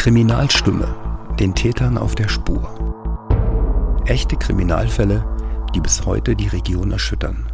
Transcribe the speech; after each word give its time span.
Kriminalstimme, 0.00 0.88
den 1.38 1.54
Tätern 1.54 1.98
auf 1.98 2.14
der 2.14 2.26
Spur. 2.26 4.00
Echte 4.06 4.34
Kriminalfälle, 4.34 5.22
die 5.74 5.80
bis 5.80 6.06
heute 6.06 6.34
die 6.34 6.48
Region 6.48 6.90
erschüttern. 6.90 7.52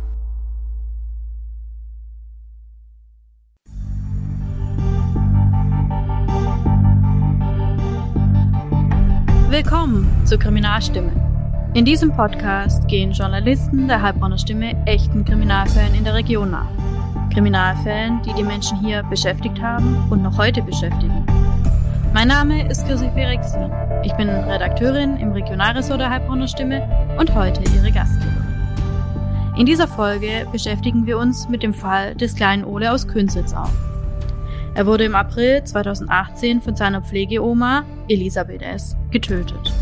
Willkommen 9.50 10.06
zur 10.24 10.38
Kriminalstimme. 10.38 11.10
In 11.74 11.84
diesem 11.84 12.14
Podcast 12.14 12.86
gehen 12.86 13.10
Journalisten 13.10 13.88
der 13.88 14.00
Heilbronner 14.00 14.38
Stimme 14.38 14.80
echten 14.86 15.24
Kriminalfällen 15.24 15.94
in 15.96 16.04
der 16.04 16.14
Region 16.14 16.52
nach. 16.52 16.70
Kriminalfällen, 17.34 18.22
die 18.22 18.32
die 18.34 18.44
Menschen 18.44 18.78
hier 18.78 19.02
beschäftigt 19.02 19.60
haben 19.60 20.06
und 20.10 20.22
noch 20.22 20.38
heute 20.38 20.62
beschäftigen. 20.62 21.25
Mein 22.16 22.28
Name 22.28 22.66
ist 22.70 22.86
Chrissy 22.86 23.10
Ferexin. 23.10 23.70
Ich 24.02 24.14
bin 24.14 24.30
Redakteurin 24.30 25.18
im 25.18 25.32
Regionalressort 25.32 26.00
der 26.00 26.08
Heilbronner 26.08 26.48
Stimme 26.48 26.88
und 27.18 27.34
heute 27.34 27.60
Ihre 27.74 27.92
Gastgeberin. 27.92 29.52
In 29.58 29.66
dieser 29.66 29.86
Folge 29.86 30.48
beschäftigen 30.50 31.04
wir 31.04 31.18
uns 31.18 31.46
mit 31.50 31.62
dem 31.62 31.74
Fall 31.74 32.14
des 32.14 32.34
kleinen 32.34 32.64
Ole 32.64 32.90
aus 32.90 33.06
Künzelsau. 33.06 33.68
Er 34.74 34.86
wurde 34.86 35.04
im 35.04 35.14
April 35.14 35.62
2018 35.62 36.62
von 36.62 36.74
seiner 36.74 37.02
Pflegeoma, 37.02 37.84
Elisabeth 38.08 38.62
S., 38.62 38.96
getötet. 39.10 39.74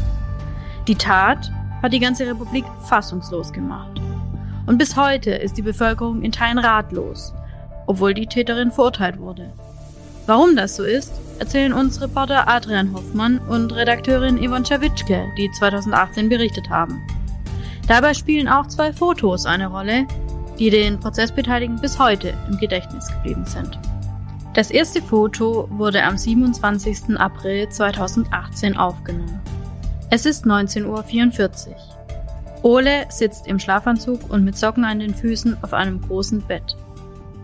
Die 0.88 0.96
Tat 0.96 1.52
hat 1.84 1.92
die 1.92 2.00
ganze 2.00 2.26
Republik 2.26 2.64
fassungslos 2.80 3.52
gemacht. 3.52 4.00
Und 4.66 4.78
bis 4.78 4.96
heute 4.96 5.30
ist 5.30 5.56
die 5.56 5.62
Bevölkerung 5.62 6.22
in 6.22 6.32
Teilen 6.32 6.58
ratlos, 6.58 7.32
obwohl 7.86 8.12
die 8.12 8.26
Täterin 8.26 8.72
verurteilt 8.72 9.20
wurde. 9.20 9.52
Warum 10.26 10.56
das 10.56 10.76
so 10.76 10.84
ist, 10.84 11.12
erzählen 11.38 11.74
uns 11.74 12.00
Reporter 12.00 12.48
Adrian 12.48 12.94
Hoffmann 12.94 13.38
und 13.40 13.74
Redakteurin 13.74 14.38
Yvonne 14.38 14.62
Czawitschke, 14.64 15.30
die 15.36 15.50
2018 15.50 16.30
berichtet 16.30 16.70
haben. 16.70 17.02
Dabei 17.88 18.14
spielen 18.14 18.48
auch 18.48 18.66
zwei 18.68 18.92
Fotos 18.92 19.44
eine 19.44 19.66
Rolle, 19.66 20.06
die 20.58 20.70
den 20.70 20.98
Prozessbeteiligten 20.98 21.80
bis 21.80 21.98
heute 21.98 22.32
im 22.48 22.56
Gedächtnis 22.58 23.06
geblieben 23.08 23.44
sind. 23.44 23.78
Das 24.54 24.70
erste 24.70 25.02
Foto 25.02 25.68
wurde 25.70 26.02
am 26.02 26.16
27. 26.16 27.18
April 27.18 27.68
2018 27.68 28.76
aufgenommen. 28.76 29.40
Es 30.10 30.24
ist 30.24 30.46
19.44 30.46 31.68
Uhr. 31.68 31.74
Ole 32.62 33.04
sitzt 33.10 33.46
im 33.46 33.58
Schlafanzug 33.58 34.30
und 34.30 34.44
mit 34.44 34.56
Socken 34.56 34.84
an 34.84 35.00
den 35.00 35.14
Füßen 35.14 35.58
auf 35.62 35.74
einem 35.74 36.00
großen 36.00 36.40
Bett. 36.42 36.76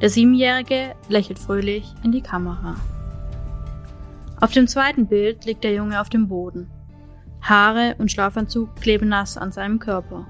Der 0.01 0.09
Siebenjährige 0.09 0.95
lächelt 1.09 1.39
fröhlich 1.39 1.93
in 2.03 2.13
die 2.13 2.23
Kamera. 2.23 2.77
Auf 4.41 4.53
dem 4.53 4.67
zweiten 4.67 5.07
Bild 5.07 5.45
liegt 5.45 5.63
der 5.63 5.75
Junge 5.75 6.01
auf 6.01 6.09
dem 6.09 6.29
Boden. 6.29 6.71
Haare 7.43 7.97
und 7.99 8.11
Schlafanzug 8.11 8.77
kleben 8.77 9.09
nass 9.09 9.37
an 9.37 9.53
seinem 9.53 9.79
Körper. 9.79 10.27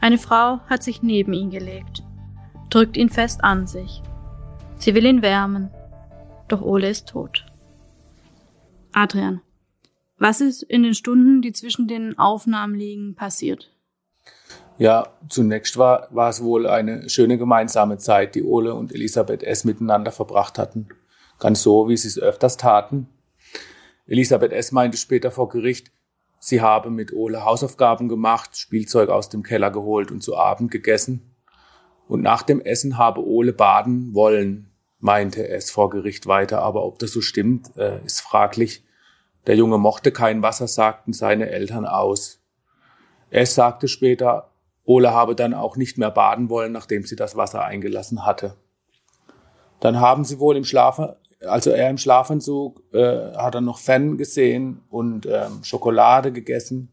Eine 0.00 0.16
Frau 0.16 0.60
hat 0.68 0.82
sich 0.82 1.02
neben 1.02 1.34
ihn 1.34 1.50
gelegt, 1.50 2.02
drückt 2.70 2.96
ihn 2.96 3.10
fest 3.10 3.44
an 3.44 3.66
sich. 3.66 4.02
Sie 4.76 4.94
will 4.94 5.04
ihn 5.04 5.22
wärmen, 5.22 5.70
doch 6.48 6.62
Ole 6.62 6.88
ist 6.88 7.08
tot. 7.08 7.44
Adrian, 8.92 9.42
was 10.18 10.40
ist 10.40 10.62
in 10.62 10.82
den 10.82 10.94
Stunden, 10.94 11.42
die 11.42 11.52
zwischen 11.52 11.88
den 11.88 12.18
Aufnahmen 12.18 12.74
liegen, 12.74 13.14
passiert? 13.14 13.71
Ja, 14.78 15.08
zunächst 15.28 15.76
war, 15.76 16.08
war 16.10 16.30
es 16.30 16.42
wohl 16.42 16.66
eine 16.66 17.08
schöne 17.08 17.38
gemeinsame 17.38 17.98
Zeit, 17.98 18.34
die 18.34 18.42
Ole 18.42 18.74
und 18.74 18.92
Elisabeth 18.92 19.42
S. 19.42 19.64
miteinander 19.64 20.12
verbracht 20.12 20.58
hatten. 20.58 20.88
Ganz 21.38 21.62
so, 21.62 21.88
wie 21.88 21.96
sie 21.96 22.08
es 22.08 22.18
öfters 22.18 22.56
taten. 22.56 23.08
Elisabeth 24.06 24.52
S. 24.52 24.72
meinte 24.72 24.96
später 24.96 25.30
vor 25.30 25.48
Gericht, 25.48 25.92
sie 26.38 26.60
habe 26.60 26.90
mit 26.90 27.12
Ole 27.12 27.44
Hausaufgaben 27.44 28.08
gemacht, 28.08 28.56
Spielzeug 28.56 29.08
aus 29.10 29.28
dem 29.28 29.42
Keller 29.42 29.70
geholt 29.70 30.10
und 30.10 30.22
zu 30.22 30.36
Abend 30.36 30.70
gegessen. 30.70 31.34
Und 32.08 32.22
nach 32.22 32.42
dem 32.42 32.60
Essen 32.60 32.98
habe 32.98 33.24
Ole 33.24 33.52
baden 33.52 34.14
wollen, 34.14 34.70
meinte 34.98 35.48
es 35.48 35.70
vor 35.70 35.90
Gericht 35.90 36.26
weiter. 36.26 36.60
Aber 36.62 36.84
ob 36.84 36.98
das 36.98 37.12
so 37.12 37.20
stimmt, 37.20 37.76
äh, 37.76 38.04
ist 38.04 38.20
fraglich. 38.20 38.84
Der 39.46 39.56
Junge 39.56 39.78
mochte 39.78 40.12
kein 40.12 40.42
Wasser, 40.42 40.68
sagten 40.68 41.12
seine 41.12 41.50
Eltern 41.50 41.86
aus. 41.86 42.40
Es 43.30 43.54
sagte 43.54 43.88
später, 43.88 44.51
Ole 44.84 45.12
habe 45.12 45.34
dann 45.34 45.54
auch 45.54 45.76
nicht 45.76 45.98
mehr 45.98 46.10
baden 46.10 46.50
wollen, 46.50 46.72
nachdem 46.72 47.04
sie 47.04 47.16
das 47.16 47.36
Wasser 47.36 47.64
eingelassen 47.64 48.26
hatte. 48.26 48.56
Dann 49.80 50.00
haben 50.00 50.24
sie 50.24 50.38
wohl 50.38 50.56
im 50.56 50.64
Schlaf, 50.64 51.00
also 51.40 51.70
er 51.70 51.90
im 51.90 51.98
Schlafanzug, 51.98 52.82
äh, 52.92 53.34
hat 53.36 53.54
er 53.54 53.60
noch 53.60 53.78
Fan 53.78 54.16
gesehen 54.16 54.82
und 54.90 55.26
ähm, 55.26 55.62
Schokolade 55.62 56.32
gegessen. 56.32 56.88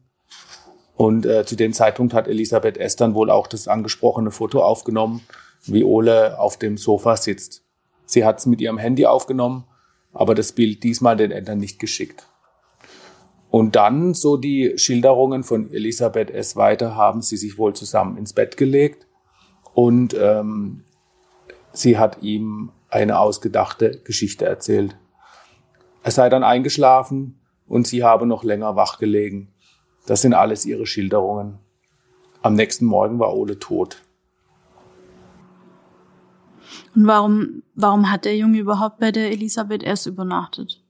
Und 0.96 1.24
äh, 1.24 1.46
zu 1.46 1.56
dem 1.56 1.72
Zeitpunkt 1.72 2.12
hat 2.14 2.28
Elisabeth 2.28 2.78
dann 3.00 3.14
wohl 3.14 3.30
auch 3.30 3.46
das 3.46 3.68
angesprochene 3.68 4.30
Foto 4.30 4.62
aufgenommen, 4.62 5.22
wie 5.64 5.84
Ole 5.84 6.38
auf 6.38 6.58
dem 6.58 6.76
Sofa 6.76 7.16
sitzt. 7.16 7.62
Sie 8.04 8.24
hat 8.24 8.38
es 8.38 8.46
mit 8.46 8.60
ihrem 8.60 8.78
Handy 8.78 9.06
aufgenommen, 9.06 9.64
aber 10.12 10.34
das 10.34 10.52
Bild 10.52 10.82
diesmal 10.82 11.16
den 11.16 11.30
Eltern 11.30 11.58
nicht 11.58 11.78
geschickt. 11.78 12.26
Und 13.50 13.74
dann, 13.74 14.14
so 14.14 14.36
die 14.36 14.74
Schilderungen 14.76 15.42
von 15.42 15.72
Elisabeth 15.72 16.30
S. 16.30 16.54
weiter, 16.54 16.94
haben 16.94 17.20
sie 17.20 17.36
sich 17.36 17.58
wohl 17.58 17.74
zusammen 17.74 18.16
ins 18.16 18.32
Bett 18.32 18.56
gelegt 18.56 19.06
und 19.74 20.14
ähm, 20.14 20.84
sie 21.72 21.98
hat 21.98 22.22
ihm 22.22 22.70
eine 22.88 23.18
ausgedachte 23.18 24.00
Geschichte 24.04 24.44
erzählt. 24.44 24.96
Er 26.02 26.12
sei 26.12 26.28
dann 26.28 26.44
eingeschlafen 26.44 27.40
und 27.66 27.86
sie 27.86 28.04
habe 28.04 28.26
noch 28.26 28.44
länger 28.44 28.76
wach 28.76 28.98
gelegen. 28.98 29.52
Das 30.06 30.22
sind 30.22 30.34
alles 30.34 30.64
ihre 30.64 30.86
Schilderungen. 30.86 31.58
Am 32.42 32.54
nächsten 32.54 32.86
Morgen 32.86 33.18
war 33.18 33.34
Ole 33.36 33.58
tot. 33.58 34.02
Und 36.94 37.06
warum, 37.06 37.62
warum 37.74 38.10
hat 38.10 38.24
der 38.24 38.36
Junge 38.36 38.58
überhaupt 38.58 38.98
bei 38.98 39.12
der 39.12 39.30
Elisabeth 39.30 39.82
S. 39.82 40.06
übernachtet? 40.06 40.82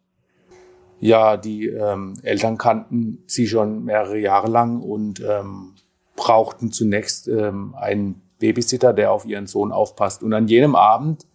Ja, 1.01 1.39
die 1.39 1.67
ähm, 1.67 2.15
Eltern 2.23 2.59
kannten 2.59 3.25
sie 3.27 3.49
schon 3.49 3.85
mehrere 3.85 4.19
Jahre 4.19 4.49
lang 4.49 4.83
und 4.83 5.21
ähm, 5.21 5.75
brauchten 6.15 6.73
zunächst 6.73 7.27
ähm, 7.27 7.75
einen 7.75 8.21
Babysitter, 8.39 8.93
der 8.93 9.11
auf 9.11 9.25
ihren 9.25 9.47
Sohn 9.47 9.73
aufpasst. 9.73 10.23
Und 10.23 10.35
an 10.35 10.47
jenem 10.47 10.77
Abend 10.77 11.27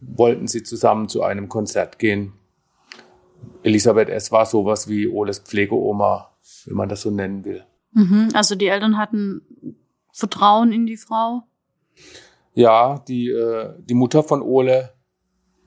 wollten 0.00 0.48
sie 0.48 0.64
zusammen 0.64 1.08
zu 1.08 1.22
einem 1.22 1.48
Konzert 1.48 2.00
gehen. 2.00 2.32
Elisabeth 3.62 4.08
S. 4.08 4.32
war 4.32 4.46
sowas 4.46 4.88
wie 4.88 5.06
Oles 5.06 5.38
Pflegeoma, 5.38 6.30
wenn 6.66 6.76
man 6.76 6.88
das 6.88 7.02
so 7.02 7.10
nennen 7.10 7.44
will. 7.44 7.64
Mhm, 7.92 8.30
also 8.34 8.56
die 8.56 8.66
Eltern 8.66 8.98
hatten 8.98 9.42
Vertrauen 10.12 10.72
in 10.72 10.86
die 10.86 10.96
Frau? 10.96 11.44
Ja, 12.54 12.98
die, 13.06 13.30
äh, 13.30 13.74
die 13.78 13.94
Mutter 13.94 14.24
von 14.24 14.42
Ole 14.42 14.92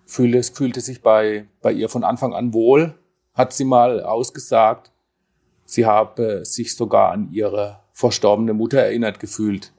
fühlte, 0.05 0.43
fühlte 0.43 0.81
sich 0.81 1.01
bei, 1.01 1.47
bei 1.61 1.71
ihr 1.71 1.87
von 1.87 2.03
Anfang 2.03 2.33
an 2.33 2.53
wohl 2.53 2.97
hat 3.37 3.53
sie 3.53 3.65
mal 3.65 4.03
ausgesagt, 4.03 4.91
sie 5.63 5.85
habe 5.85 6.43
sich 6.43 6.75
sogar 6.75 7.11
an 7.11 7.31
ihre 7.31 7.79
verstorbene 7.93 8.53
Mutter 8.53 8.79
erinnert 8.79 9.19
gefühlt. 9.19 9.73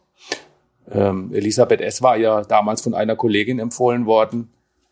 Ähm, 0.91 1.35
Elisabeth 1.35 1.81
S. 1.81 2.01
war 2.01 2.17
ja 2.17 2.43
damals 2.43 2.81
von 2.81 2.95
einer 2.95 3.17
Kollegin 3.17 3.59
empfohlen 3.59 4.07
worden, 4.07 4.51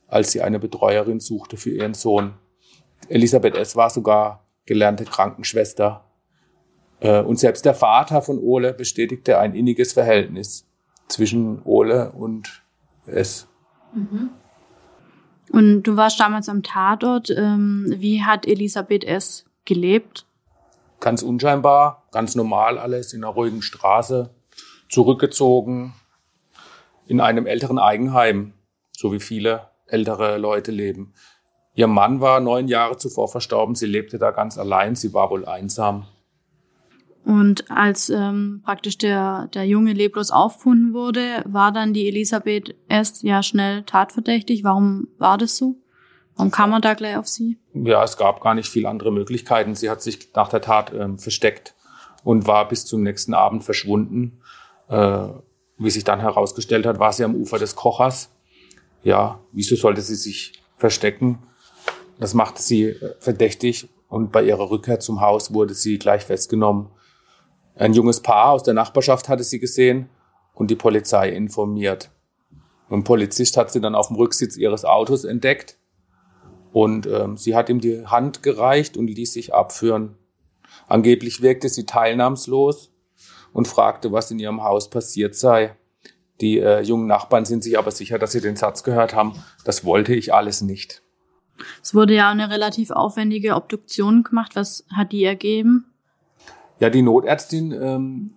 als 0.09 0.33
sie 0.33 0.43
eine 0.43 0.59
Betreuerin 0.59 1.21
suchte 1.21 1.57
für 1.57 1.71
ihren 1.71 1.95
Sohn. 1.95 2.35
Elisabeth 3.09 3.57
S. 3.57 3.77
war 3.77 3.89
sogar 3.89 4.45
gelernte 4.67 5.05
Krankenschwester. 5.05 6.05
Äh, 7.01 7.23
und 7.23 7.39
selbst 7.39 7.65
der 7.65 7.75
Vater 7.75 8.21
von 8.21 8.39
Ole 8.39 8.75
bestätigte 8.75 9.39
ein 9.39 9.55
inniges 9.55 9.93
Verhältnis 9.93 10.67
zwischen 11.09 11.63
Ole 11.65 12.13
und 12.13 12.63
S. 13.07 13.47
Mhm. 13.95 14.31
Und 15.51 15.85
du 15.85 15.97
warst 15.97 16.19
damals 16.21 16.49
am 16.49 16.63
Tatort. 16.63 17.31
Ähm, 17.31 17.87
wie 17.97 18.23
hat 18.23 18.47
Elisabeth 18.47 19.05
S. 19.05 19.45
gelebt? 19.65 20.27
Ganz 21.01 21.23
unscheinbar, 21.23 22.07
ganz 22.11 22.35
normal 22.35 22.79
alles, 22.79 23.13
in 23.13 23.23
einer 23.23 23.33
ruhigen 23.33 23.63
Straße, 23.63 24.31
zurückgezogen, 24.89 25.95
in 27.07 27.21
einem 27.21 27.47
älteren 27.47 27.79
Eigenheim, 27.79 28.55
so 28.93 29.13
wie 29.13 29.21
viele 29.21 29.69
ältere 29.87 30.39
Leute 30.39 30.73
leben. 30.73 31.13
Ihr 31.75 31.87
Mann 31.87 32.21
war 32.21 32.41
neun 32.41 32.69
Jahre 32.69 32.97
zuvor 32.97 33.29
verstorben, 33.29 33.75
sie 33.75 33.87
lebte 33.87 34.19
da 34.19 34.31
ganz 34.31 34.57
allein, 34.57 34.95
sie 34.95 35.13
war 35.13 35.31
wohl 35.31 35.45
einsam. 35.45 36.07
Und 37.27 37.73
als 37.73 38.09
ähm, 38.09 38.63
praktisch 38.65 38.99
der, 38.99 39.49
der 39.53 39.67
Junge 39.67 39.93
leblos 39.95 40.31
aufgefunden 40.31 40.95
wurde, 40.95 41.43
war 41.45 41.73
dann 41.73 41.93
die 41.93 42.07
Elisabeth 42.07 42.77
erst 42.89 43.25
ja 43.25 43.43
schnell 43.43 43.83
tatverdächtig. 43.83 44.63
Warum 44.63 45.09
war 45.19 45.37
das 45.37 45.57
so? 45.57 45.75
Warum 46.37 46.53
kam 46.53 46.71
man 46.71 46.83
da 46.83 46.95
gleich 46.95 47.17
auf 47.17 47.27
sie? 47.27 47.59
Ja, 47.75 48.05
es 48.05 48.17
gab 48.17 48.41
gar 48.43 48.55
nicht 48.55 48.69
viele 48.69 48.89
andere 48.89 49.11
Möglichkeiten. 49.11 49.75
Sie 49.75 49.91
hat 49.91 50.03
sich 50.03 50.33
nach 50.37 50.49
der 50.49 50.61
Tat 50.61 50.93
ähm, 50.95 51.19
versteckt 51.19 51.75
und 52.23 52.47
war 52.47 52.69
bis 52.69 52.87
zum 52.87 53.03
nächsten 53.03 53.35
Abend 53.35 53.65
verschwunden. 53.65 54.39
Äh, 54.89 55.27
wie 55.79 55.91
sich 55.91 56.05
dann 56.05 56.21
herausgestellt 56.21 56.87
hat, 56.87 57.01
war 57.01 57.13
sie 57.13 57.25
am 57.25 57.35
Ufer 57.35 57.59
des 57.59 57.75
Kochers. 57.75 58.31
Ja, 59.03 59.41
wieso 59.51 59.75
sollte 59.75 60.01
sie 60.01 60.15
sich 60.15 60.63
verstecken? 60.77 61.41
Das 62.21 62.35
machte 62.35 62.63
sie 62.63 62.95
verdächtig 63.19 63.89
und 64.07 64.31
bei 64.31 64.45
ihrer 64.45 64.71
Rückkehr 64.71 65.01
zum 65.01 65.21
Haus 65.21 65.53
wurde 65.53 65.75
sie 65.75 65.99
gleich 65.99 66.23
festgenommen. 66.23 66.91
Ein 67.77 67.93
junges 67.93 68.21
Paar 68.21 68.53
aus 68.53 68.63
der 68.63 68.75
Nachbarschaft 68.75 69.29
hatte 69.29 69.45
sie 69.45 69.61
gesehen 69.61 70.09
und 70.55 70.71
die 70.71 70.77
Polizei 70.77 71.29
informiert. 71.29 72.11
Ein 72.89 73.05
Polizist 73.05 73.57
hat 73.57 73.71
sie 73.71 73.81
dann 73.81 73.95
auf 73.95 74.09
dem 74.09 74.17
Rücksitz 74.17 74.57
ihres 74.57 74.85
Autos 74.85 75.25
entdeckt 75.25 75.77
und 76.73 77.07
ähm, 77.07 77.37
sie 77.37 77.55
hat 77.55 77.69
ihm 77.69 77.81
die 77.81 78.07
Hand 78.07 78.43
gereicht 78.43 78.97
und 78.97 79.09
ließ 79.09 79.33
sich 79.33 79.53
abführen. 79.53 80.17
Angeblich 80.89 81.43
wirkte 81.43 81.69
sie 81.69 81.85
teilnahmslos 81.85 82.93
und 83.53 83.69
fragte, 83.69 84.11
was 84.11 84.31
in 84.31 84.39
ihrem 84.39 84.63
Haus 84.63 84.89
passiert 84.89 85.35
sei. 85.35 85.77
Die 86.41 86.59
äh, 86.59 86.81
jungen 86.81 87.07
Nachbarn 87.07 87.45
sind 87.45 87.63
sich 87.63 87.79
aber 87.79 87.91
sicher, 87.91 88.19
dass 88.19 88.33
sie 88.33 88.41
den 88.41 88.57
Satz 88.57 88.85
gehört 88.85 89.15
haben, 89.15 89.35
das 89.65 89.85
wollte 89.85 90.15
ich 90.15 90.33
alles 90.33 90.63
nicht. 90.63 91.03
Es 91.83 91.95
wurde 91.95 92.15
ja 92.15 92.31
eine 92.31 92.51
relativ 92.51 92.91
aufwendige 92.91 93.55
Obduktion 93.55 94.23
gemacht. 94.23 94.53
Was 94.55 94.85
hat 94.95 95.13
die 95.13 95.25
ergeben? 95.25 95.96
Ja, 96.79 96.91
die 96.91 97.03
Notärztin, 97.03 97.73
ähm, 97.73 98.31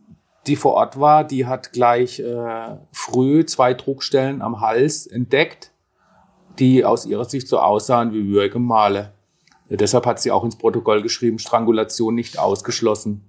die 0.47 0.55
vor 0.55 0.73
Ort 0.73 0.99
war, 0.99 1.23
die 1.23 1.45
hat 1.45 1.73
gleich 1.73 2.19
äh, 2.19 2.77
früh 2.91 3.45
zwei 3.45 3.73
Druckstellen 3.73 4.41
am 4.41 4.61
Hals 4.61 5.05
entdeckt, 5.05 5.71
die 6.57 6.85
aus 6.85 7.05
ihrer 7.05 7.25
Sicht 7.25 7.47
so 7.47 7.59
aussahen 7.59 8.13
wie 8.13 8.27
Würgemale. 8.27 9.13
Ja, 9.69 9.77
deshalb 9.77 10.05
hat 10.05 10.19
sie 10.19 10.31
auch 10.31 10.43
ins 10.43 10.57
Protokoll 10.57 11.01
geschrieben, 11.01 11.39
Strangulation 11.39 12.15
nicht 12.15 12.39
ausgeschlossen. 12.39 13.23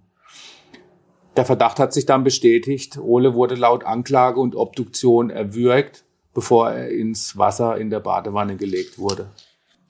Der 1.37 1.45
Verdacht 1.45 1.79
hat 1.79 1.93
sich 1.93 2.07
dann 2.07 2.25
bestätigt. 2.25 2.99
Ole 2.99 3.35
wurde 3.35 3.55
laut 3.55 3.85
Anklage 3.85 4.41
und 4.41 4.57
Obduktion 4.57 5.31
erwürgt, 5.31 6.05
bevor 6.35 6.71
er 6.71 6.91
ins 6.91 7.37
Wasser 7.37 7.77
in 7.77 7.91
der 7.91 8.01
Badewanne 8.01 8.57
gelegt 8.57 8.99
wurde. 8.99 9.31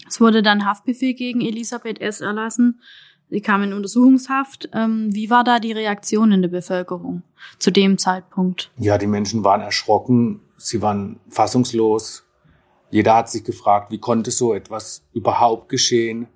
Es 0.06 0.20
wurde 0.20 0.42
dann 0.42 0.66
Haftbefehl 0.66 1.14
gegen 1.14 1.40
Elisabeth 1.40 2.00
S. 2.00 2.20
erlassen. 2.20 2.80
Sie 3.30 3.40
kam 3.40 3.62
in 3.62 3.72
Untersuchungshaft. 3.72 4.68
Ähm, 4.74 5.14
wie 5.14 5.30
war 5.30 5.44
da 5.44 5.60
die 5.60 5.72
Reaktion 5.72 6.32
in 6.32 6.42
der 6.42 6.48
Bevölkerung 6.48 7.22
zu 7.58 7.70
dem 7.70 7.96
Zeitpunkt? 7.96 8.72
Ja, 8.76 8.98
die 8.98 9.06
Menschen 9.06 9.44
waren 9.44 9.60
erschrocken, 9.60 10.40
sie 10.56 10.82
waren 10.82 11.20
fassungslos. 11.28 12.24
Jeder 12.90 13.14
hat 13.14 13.30
sich 13.30 13.44
gefragt, 13.44 13.92
wie 13.92 13.98
konnte 13.98 14.32
so 14.32 14.52
etwas 14.52 15.04
überhaupt 15.12 15.68
geschehen? 15.68 16.26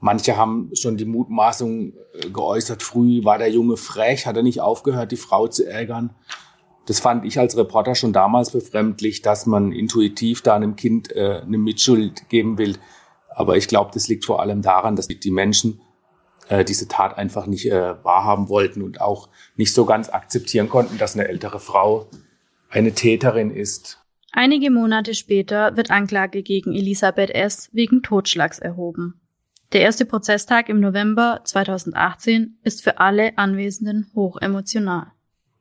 Manche 0.00 0.36
haben 0.36 0.70
schon 0.74 0.96
die 0.96 1.04
Mutmaßung 1.04 1.92
äh, 1.92 2.28
geäußert, 2.30 2.82
früh 2.82 3.24
war 3.24 3.38
der 3.38 3.50
Junge 3.50 3.76
frech, 3.76 4.26
hat 4.26 4.36
er 4.36 4.42
nicht 4.42 4.60
aufgehört, 4.60 5.12
die 5.12 5.16
Frau 5.16 5.46
zu 5.46 5.64
ärgern. 5.64 6.10
Das 6.86 6.98
fand 6.98 7.24
ich 7.24 7.38
als 7.38 7.56
Reporter 7.56 7.94
schon 7.94 8.12
damals 8.12 8.50
befremdlich, 8.50 9.22
dass 9.22 9.46
man 9.46 9.70
intuitiv 9.70 10.42
da 10.42 10.56
einem 10.56 10.74
Kind 10.74 11.14
äh, 11.14 11.42
eine 11.46 11.56
Mitschuld 11.56 12.28
geben 12.28 12.58
will. 12.58 12.78
Aber 13.28 13.56
ich 13.56 13.68
glaube, 13.68 13.92
das 13.94 14.08
liegt 14.08 14.24
vor 14.24 14.40
allem 14.40 14.60
daran, 14.60 14.96
dass 14.96 15.06
die 15.06 15.30
Menschen 15.30 15.80
äh, 16.48 16.64
diese 16.64 16.88
Tat 16.88 17.16
einfach 17.18 17.46
nicht 17.46 17.66
äh, 17.66 17.94
wahrhaben 18.04 18.48
wollten 18.48 18.82
und 18.82 19.00
auch 19.00 19.28
nicht 19.56 19.72
so 19.72 19.84
ganz 19.84 20.08
akzeptieren 20.08 20.68
konnten, 20.68 20.98
dass 20.98 21.14
eine 21.14 21.28
ältere 21.28 21.60
Frau 21.60 22.08
eine 22.70 22.92
Täterin 22.92 23.50
ist. 23.50 23.98
Einige 24.32 24.70
Monate 24.70 25.14
später 25.14 25.76
wird 25.76 25.90
Anklage 25.90 26.42
gegen 26.42 26.72
Elisabeth 26.72 27.30
S. 27.30 27.68
wegen 27.72 28.02
Totschlags 28.02 28.58
erhoben. 28.58 29.20
Der 29.72 29.82
erste 29.82 30.04
Prozesstag 30.04 30.68
im 30.68 30.80
November 30.80 31.40
2018 31.44 32.58
ist 32.62 32.82
für 32.82 32.98
alle 32.98 33.36
Anwesenden 33.36 34.10
hoch 34.14 34.38
emotional. 34.40 35.12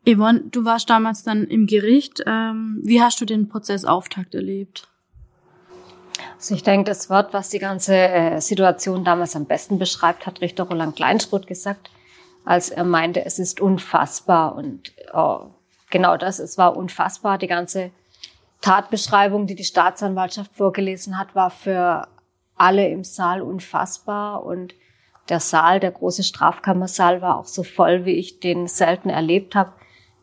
Yvonne, 0.05 0.45
du 0.51 0.65
warst 0.65 0.89
damals 0.89 1.23
dann 1.23 1.45
im 1.45 1.67
Gericht. 1.67 2.23
Ähm, 2.25 2.81
wie 2.83 3.01
hast 3.01 3.21
du 3.21 3.25
den 3.25 3.47
Prozessauftakt 3.47 4.33
erlebt? 4.35 4.90
Also 6.35 6.55
ich 6.55 6.63
denke, 6.63 6.89
das 6.89 7.09
Wort, 7.09 7.33
was 7.33 7.49
die 7.49 7.59
ganze 7.59 7.95
äh, 7.95 8.41
Situation 8.41 9.03
damals 9.03 9.35
am 9.35 9.45
besten 9.45 9.79
beschreibt, 9.79 10.25
hat 10.25 10.41
Richter 10.41 10.63
Roland 10.63 10.95
Kleinschroth 10.95 11.47
gesagt, 11.47 11.89
als 12.45 12.69
er 12.69 12.83
meinte, 12.83 13.25
es 13.25 13.39
ist 13.39 13.61
unfassbar. 13.61 14.55
Und 14.55 14.93
oh, 15.13 15.51
genau 15.89 16.17
das, 16.17 16.39
es 16.39 16.57
war 16.57 16.75
unfassbar. 16.75 17.37
Die 17.37 17.47
ganze 17.47 17.91
Tatbeschreibung, 18.61 19.47
die 19.47 19.55
die 19.55 19.63
Staatsanwaltschaft 19.63 20.55
vorgelesen 20.55 21.17
hat, 21.17 21.35
war 21.35 21.49
für 21.49 22.07
alle 22.55 22.87
im 22.89 23.03
Saal 23.03 23.41
unfassbar 23.41 24.43
und 24.43 24.75
der 25.29 25.39
Saal, 25.39 25.79
der 25.79 25.91
große 25.91 26.23
Strafkammersaal 26.23 27.21
war 27.21 27.37
auch 27.37 27.45
so 27.45 27.63
voll, 27.63 28.05
wie 28.05 28.15
ich 28.15 28.39
den 28.39 28.67
selten 28.67 29.09
erlebt 29.09 29.55
habe, 29.55 29.71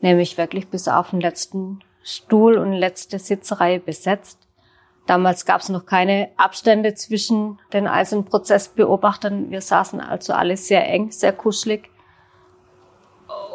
nämlich 0.01 0.37
wirklich 0.39 0.69
bis 0.69 0.87
auf 0.87 1.11
den 1.11 1.21
letzten 1.21 1.81
Stuhl 2.03 2.59
und 2.59 2.73
letzte 2.73 3.19
Sitzreihe 3.19 3.81
besetzt. 3.81 4.48
Damals 5.09 5.47
gab 5.47 5.63
es 5.63 5.71
noch 5.71 5.87
keine 5.87 6.29
Abstände 6.37 6.93
zwischen 6.93 7.59
den 7.73 7.87
einzelnen 7.87 8.27
Prozessbeobachtern. 8.27 9.51
Wir 9.51 9.63
saßen 9.63 10.03
also 10.03 10.35
alle 10.35 10.59
sehr 10.59 10.87
eng, 10.87 11.11
sehr 11.13 11.33
kuschelig 11.33 11.89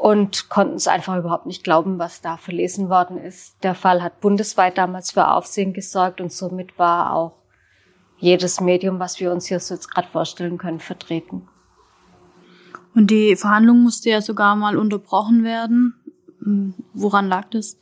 und 0.02 0.50
konnten 0.50 0.74
es 0.74 0.88
einfach 0.88 1.16
überhaupt 1.16 1.46
nicht 1.46 1.64
glauben, 1.64 2.00
was 2.00 2.22
da 2.22 2.38
verlesen 2.38 2.90
worden 2.90 3.20
ist. 3.20 3.64
Der 3.64 3.76
Fall 3.76 4.02
hat 4.02 4.20
bundesweit 4.20 4.80
damals 4.80 5.12
für 5.12 5.28
Aufsehen 5.28 5.74
gesorgt 5.74 6.22
und 6.22 6.34
somit 6.34 6.80
war 6.80 7.14
auch 7.14 7.34
jedes 8.18 8.60
Medium, 8.60 8.98
was 8.98 9.20
wir 9.20 9.32
uns 9.32 9.46
hier 9.46 9.60
so 9.60 9.76
jetzt 9.76 9.94
gerade 9.94 10.08
vorstellen 10.08 10.58
können, 10.58 10.80
vertreten. 10.80 11.48
Und 12.96 13.12
die 13.12 13.36
Verhandlung 13.36 13.84
musste 13.84 14.10
ja 14.10 14.22
sogar 14.22 14.56
mal 14.56 14.76
unterbrochen 14.76 15.44
werden. 15.44 15.94
Hm, 16.40 16.74
woran 16.96 17.28
lag 17.28 17.52
das? 17.52 17.78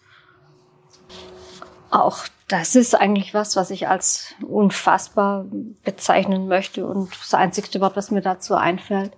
Auch 1.89 2.25
das 2.51 2.75
ist 2.75 2.95
eigentlich 2.95 3.33
was, 3.33 3.55
was 3.55 3.71
ich 3.71 3.87
als 3.87 4.35
unfassbar 4.45 5.45
bezeichnen 5.85 6.49
möchte 6.49 6.85
und 6.85 7.09
das 7.17 7.33
einzigste 7.33 7.79
Wort, 7.79 7.95
was 7.95 8.11
mir 8.11 8.19
dazu 8.19 8.55
einfällt. 8.55 9.13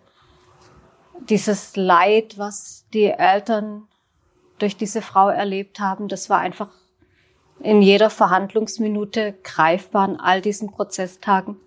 Dieses 1.30 1.75
Leid, 1.75 2.38
was 2.38 2.85
die 2.94 3.06
Eltern 3.06 3.88
durch 4.59 4.77
diese 4.77 5.01
Frau 5.01 5.30
erlebt 5.30 5.80
haben, 5.80 6.09
das 6.09 6.30
war 6.30 6.41
einfach 6.41 6.69
in 7.59 7.81
jeder 7.81 8.12
Verhandlungsminute 8.12 9.33
greifbar 9.41 10.03
an 10.03 10.19
all 10.19 10.39
diesen 10.39 10.69
Prozesstagen. 10.69 11.57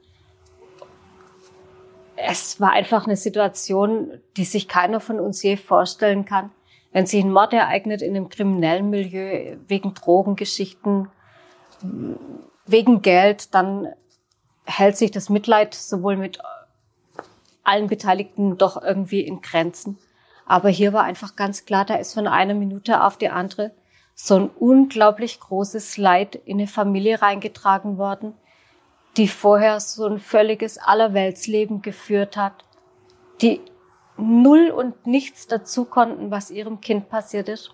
Es 2.14 2.60
war 2.60 2.70
einfach 2.70 3.06
eine 3.06 3.16
Situation, 3.16 4.20
die 4.36 4.44
sich 4.44 4.68
keiner 4.68 5.00
von 5.00 5.18
uns 5.18 5.42
je 5.42 5.56
vorstellen 5.56 6.26
kann. 6.26 6.52
Wenn 6.92 7.06
sich 7.06 7.24
ein 7.24 7.32
Mord 7.32 7.52
ereignet 7.52 8.02
in 8.02 8.14
einem 8.14 8.28
kriminellen 8.28 8.88
Milieu 8.88 9.56
wegen 9.66 9.94
Drogengeschichten, 9.94 11.08
wegen 12.66 13.02
Geld, 13.02 13.54
dann 13.54 13.88
hält 14.64 14.96
sich 14.96 15.10
das 15.10 15.28
Mitleid 15.28 15.74
sowohl 15.74 16.16
mit 16.16 16.38
allen 17.62 17.88
Beteiligten 17.88 18.58
doch 18.58 18.82
irgendwie 18.82 19.20
in 19.20 19.40
Grenzen. 19.40 19.98
Aber 20.46 20.68
hier 20.68 20.92
war 20.92 21.02
einfach 21.02 21.36
ganz 21.36 21.64
klar, 21.64 21.84
da 21.84 21.96
ist 21.96 22.14
von 22.14 22.26
einer 22.26 22.54
Minute 22.54 23.02
auf 23.02 23.16
die 23.16 23.28
andere 23.28 23.72
so 24.14 24.36
ein 24.36 24.48
unglaublich 24.48 25.40
großes 25.40 25.98
Leid 25.98 26.36
in 26.36 26.58
eine 26.58 26.66
Familie 26.66 27.20
reingetragen 27.20 27.98
worden, 27.98 28.34
die 29.16 29.28
vorher 29.28 29.78
so 29.80 30.06
ein 30.06 30.18
völliges 30.18 30.78
Allerweltsleben 30.78 31.82
geführt 31.82 32.36
hat, 32.36 32.64
die 33.42 33.60
null 34.16 34.70
und 34.70 35.06
nichts 35.06 35.46
dazu 35.46 35.84
konnten, 35.84 36.30
was 36.30 36.50
ihrem 36.50 36.80
Kind 36.80 37.08
passiert 37.10 37.48
ist. 37.48 37.72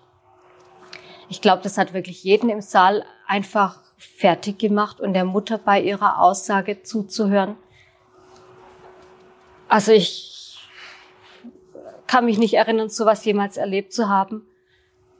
Ich 1.29 1.41
glaube, 1.41 1.63
das 1.63 1.77
hat 1.77 1.93
wirklich 1.93 2.23
jeden 2.23 2.49
im 2.49 2.61
Saal 2.61 3.05
einfach 3.25 3.79
fertig 4.17 4.59
gemacht 4.59 4.99
und 4.99 5.13
der 5.13 5.25
Mutter 5.25 5.57
bei 5.57 5.81
ihrer 5.81 6.19
Aussage 6.19 6.83
zuzuhören. 6.83 7.55
Also 9.67 9.91
ich 9.91 10.59
kann 12.07 12.25
mich 12.25 12.37
nicht 12.37 12.53
erinnern, 12.53 12.89
sowas 12.89 13.25
jemals 13.25 13.57
erlebt 13.57 13.93
zu 13.93 14.07
haben. 14.07 14.45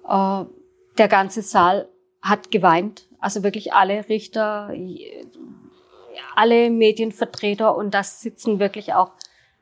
Äh, 0.07 0.45
der 0.97 1.07
ganze 1.07 1.41
Saal 1.41 1.87
hat 2.21 2.51
geweint, 2.51 3.07
also 3.19 3.43
wirklich 3.43 3.73
alle 3.73 4.07
Richter, 4.09 4.71
alle 6.35 6.69
Medienvertreter 6.69 7.75
und 7.75 7.93
das 7.93 8.21
sitzen 8.21 8.59
wirklich 8.59 8.93
auch 8.93 9.11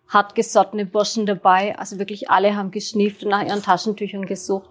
hartgesottene 0.09 0.85
Burschen 0.85 1.25
dabei. 1.25 1.77
Also 1.79 1.97
wirklich 1.99 2.29
alle 2.29 2.55
haben 2.55 2.71
geschnieft 2.71 3.23
und 3.23 3.29
nach 3.29 3.45
ihren 3.45 3.63
Taschentüchern 3.63 4.25
gesucht. 4.25 4.69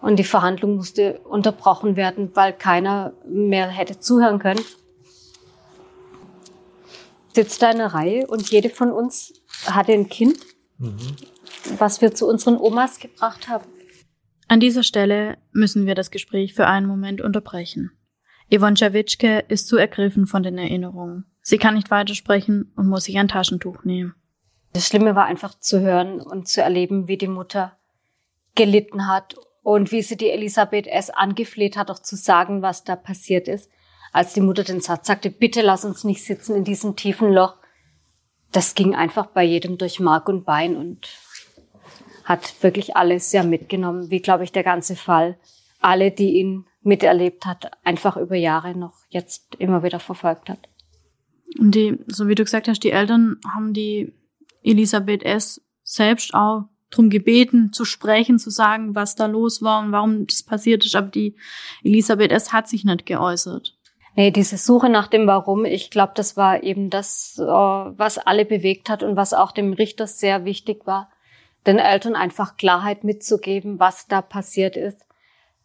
Und 0.00 0.16
die 0.16 0.24
Verhandlung 0.24 0.76
musste 0.76 1.20
unterbrochen 1.20 1.96
werden, 1.96 2.30
weil 2.34 2.52
keiner 2.52 3.12
mehr 3.26 3.68
hätte 3.68 3.98
zuhören 3.98 4.38
können. 4.38 4.60
Sitzt 7.34 7.62
da 7.62 7.70
eine 7.70 7.92
Reihe 7.92 8.26
und 8.26 8.50
jede 8.50 8.70
von 8.70 8.92
uns 8.92 9.42
hatte 9.66 9.92
ein 9.92 10.08
Kind, 10.08 10.38
mhm. 10.78 10.96
was 11.78 12.00
wir 12.00 12.14
zu 12.14 12.26
unseren 12.26 12.56
Omas 12.56 12.98
gebracht 12.98 13.48
haben. 13.48 13.66
An 14.48 14.60
dieser 14.60 14.82
Stelle 14.82 15.38
müssen 15.52 15.86
wir 15.86 15.94
das 15.94 16.10
Gespräch 16.10 16.54
für 16.54 16.66
einen 16.66 16.86
Moment 16.86 17.20
unterbrechen. 17.20 17.90
Yvonne 18.48 18.74
Czawitschke 18.74 19.44
ist 19.48 19.66
zu 19.66 19.76
ergriffen 19.76 20.26
von 20.26 20.44
den 20.44 20.56
Erinnerungen. 20.56 21.26
Sie 21.42 21.58
kann 21.58 21.74
nicht 21.74 21.90
weitersprechen 21.90 22.72
und 22.76 22.88
muss 22.88 23.04
sich 23.04 23.18
ein 23.18 23.28
Taschentuch 23.28 23.84
nehmen. 23.84 24.14
Das 24.72 24.86
Schlimme 24.86 25.16
war 25.16 25.24
einfach 25.24 25.58
zu 25.58 25.80
hören 25.80 26.20
und 26.20 26.48
zu 26.48 26.62
erleben, 26.62 27.08
wie 27.08 27.16
die 27.16 27.28
Mutter 27.28 27.76
gelitten 28.54 29.08
hat 29.08 29.34
und 29.66 29.90
wie 29.90 30.00
sie 30.00 30.16
die 30.16 30.30
Elisabeth 30.30 30.86
S. 30.86 31.10
angefleht 31.10 31.76
hat, 31.76 31.90
auch 31.90 31.98
zu 31.98 32.14
sagen, 32.14 32.62
was 32.62 32.84
da 32.84 32.94
passiert 32.94 33.48
ist. 33.48 33.68
Als 34.12 34.32
die 34.32 34.40
Mutter 34.40 34.62
den 34.62 34.80
Satz 34.80 35.08
sagte, 35.08 35.28
bitte 35.28 35.60
lass 35.60 35.84
uns 35.84 36.04
nicht 36.04 36.24
sitzen 36.24 36.54
in 36.54 36.62
diesem 36.62 36.94
tiefen 36.94 37.32
Loch, 37.32 37.56
das 38.52 38.76
ging 38.76 38.94
einfach 38.94 39.26
bei 39.26 39.42
jedem 39.42 39.76
durch 39.76 39.98
Mark 39.98 40.28
und 40.28 40.44
Bein 40.44 40.76
und 40.76 41.08
hat 42.22 42.62
wirklich 42.62 42.94
alles 42.94 43.32
sehr 43.32 43.42
mitgenommen, 43.42 44.08
wie 44.08 44.22
glaube 44.22 44.44
ich 44.44 44.52
der 44.52 44.62
ganze 44.62 44.94
Fall. 44.94 45.36
Alle, 45.80 46.12
die 46.12 46.34
ihn 46.34 46.66
miterlebt 46.82 47.44
hat, 47.44 47.72
einfach 47.82 48.16
über 48.16 48.36
Jahre 48.36 48.78
noch 48.78 48.94
jetzt 49.08 49.56
immer 49.56 49.82
wieder 49.82 49.98
verfolgt 49.98 50.48
hat. 50.48 50.68
Und 51.58 51.74
die, 51.74 51.98
so 52.06 52.28
wie 52.28 52.36
du 52.36 52.44
gesagt 52.44 52.68
hast, 52.68 52.84
die 52.84 52.92
Eltern 52.92 53.40
haben 53.52 53.72
die 53.72 54.14
Elisabeth 54.62 55.24
S. 55.24 55.60
selbst 55.82 56.34
auch 56.34 56.68
drum 56.90 57.10
gebeten, 57.10 57.72
zu 57.72 57.84
sprechen, 57.84 58.38
zu 58.38 58.50
sagen, 58.50 58.94
was 58.94 59.16
da 59.16 59.26
los 59.26 59.62
war 59.62 59.80
und 59.80 59.92
warum 59.92 60.26
das 60.26 60.42
passiert 60.42 60.84
ist. 60.84 60.94
Aber 60.94 61.08
die 61.08 61.36
Elisabeth 61.82 62.30
S. 62.30 62.52
hat 62.52 62.68
sich 62.68 62.84
nicht 62.84 63.06
geäußert. 63.06 63.76
Nee, 64.18 64.30
diese 64.30 64.56
Suche 64.56 64.88
nach 64.88 65.08
dem 65.08 65.26
Warum, 65.26 65.66
ich 65.66 65.90
glaube, 65.90 66.12
das 66.14 66.38
war 66.38 66.62
eben 66.62 66.88
das, 66.88 67.36
äh, 67.38 67.44
was 67.44 68.16
alle 68.16 68.46
bewegt 68.46 68.88
hat 68.88 69.02
und 69.02 69.14
was 69.14 69.34
auch 69.34 69.52
dem 69.52 69.74
Richter 69.74 70.06
sehr 70.06 70.46
wichtig 70.46 70.86
war, 70.86 71.10
den 71.66 71.78
Eltern 71.78 72.16
einfach 72.16 72.56
Klarheit 72.56 73.04
mitzugeben, 73.04 73.78
was 73.78 74.06
da 74.06 74.22
passiert 74.22 74.76
ist. 74.76 75.02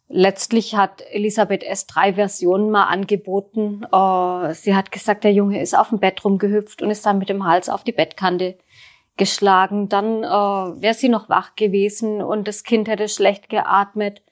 Letztlich 0.08 0.74
hat 0.74 1.02
Elisabeth 1.10 1.62
S. 1.62 1.86
drei 1.86 2.12
Versionen 2.12 2.70
mal 2.70 2.84
angeboten. 2.84 3.84
Äh, 3.90 4.52
sie 4.52 4.76
hat 4.76 4.92
gesagt, 4.92 5.24
der 5.24 5.32
Junge 5.32 5.62
ist 5.62 5.74
auf 5.74 5.88
dem 5.88 6.00
Bett 6.00 6.22
rumgehüpft 6.22 6.82
und 6.82 6.90
ist 6.90 7.06
dann 7.06 7.16
mit 7.16 7.30
dem 7.30 7.46
Hals 7.46 7.70
auf 7.70 7.84
die 7.84 7.92
Bettkante 7.92 8.58
geschlagen. 9.16 9.88
Dann 9.88 10.24
äh, 10.24 10.28
wäre 10.28 10.94
sie 10.94 11.08
noch 11.08 11.28
wach 11.28 11.54
gewesen 11.56 12.22
und 12.22 12.48
das 12.48 12.64
Kind 12.64 12.88
hätte 12.88 13.08
schlecht 13.08 13.48
geatmet 13.48 14.22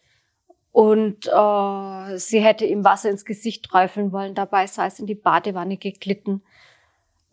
und 0.73 1.27
äh, 1.27 2.19
sie 2.19 2.41
hätte 2.41 2.65
ihm 2.65 2.85
Wasser 2.85 3.11
ins 3.11 3.25
Gesicht 3.25 3.65
träufeln 3.65 4.13
wollen. 4.13 4.35
Dabei 4.35 4.67
sei 4.67 4.87
es 4.87 4.99
in 4.99 5.07
die 5.07 5.15
Badewanne 5.15 5.77
geglitten. 5.77 6.43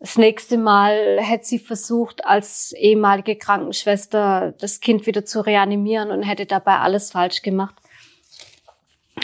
Das 0.00 0.16
nächste 0.16 0.58
Mal 0.58 1.18
hätte 1.20 1.44
sie 1.44 1.58
versucht, 1.58 2.24
als 2.24 2.72
ehemalige 2.72 3.36
Krankenschwester 3.36 4.54
das 4.58 4.80
Kind 4.80 5.06
wieder 5.06 5.24
zu 5.24 5.40
reanimieren 5.40 6.10
und 6.12 6.22
hätte 6.22 6.46
dabei 6.46 6.78
alles 6.78 7.10
falsch 7.10 7.42
gemacht. 7.42 7.74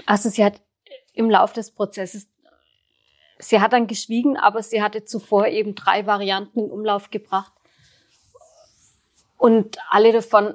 Also 0.07 0.28
sie 0.31 0.45
hat 0.45 0.61
im 1.12 1.31
Laufe 1.31 1.54
des 1.54 1.71
Prozesses, 1.71 2.28
sie 3.38 3.61
hat 3.61 3.73
dann 3.73 3.87
geschwiegen, 3.87 4.37
aber 4.37 4.62
sie 4.64 4.83
hatte 4.83 5.04
zuvor 5.04 5.47
eben 5.47 5.76
drei 5.76 6.07
Varianten 6.07 6.59
in 6.59 6.71
Umlauf 6.71 7.11
gebracht. 7.11 7.52
Und 9.38 9.79
alle 9.91 10.12
davon 10.12 10.55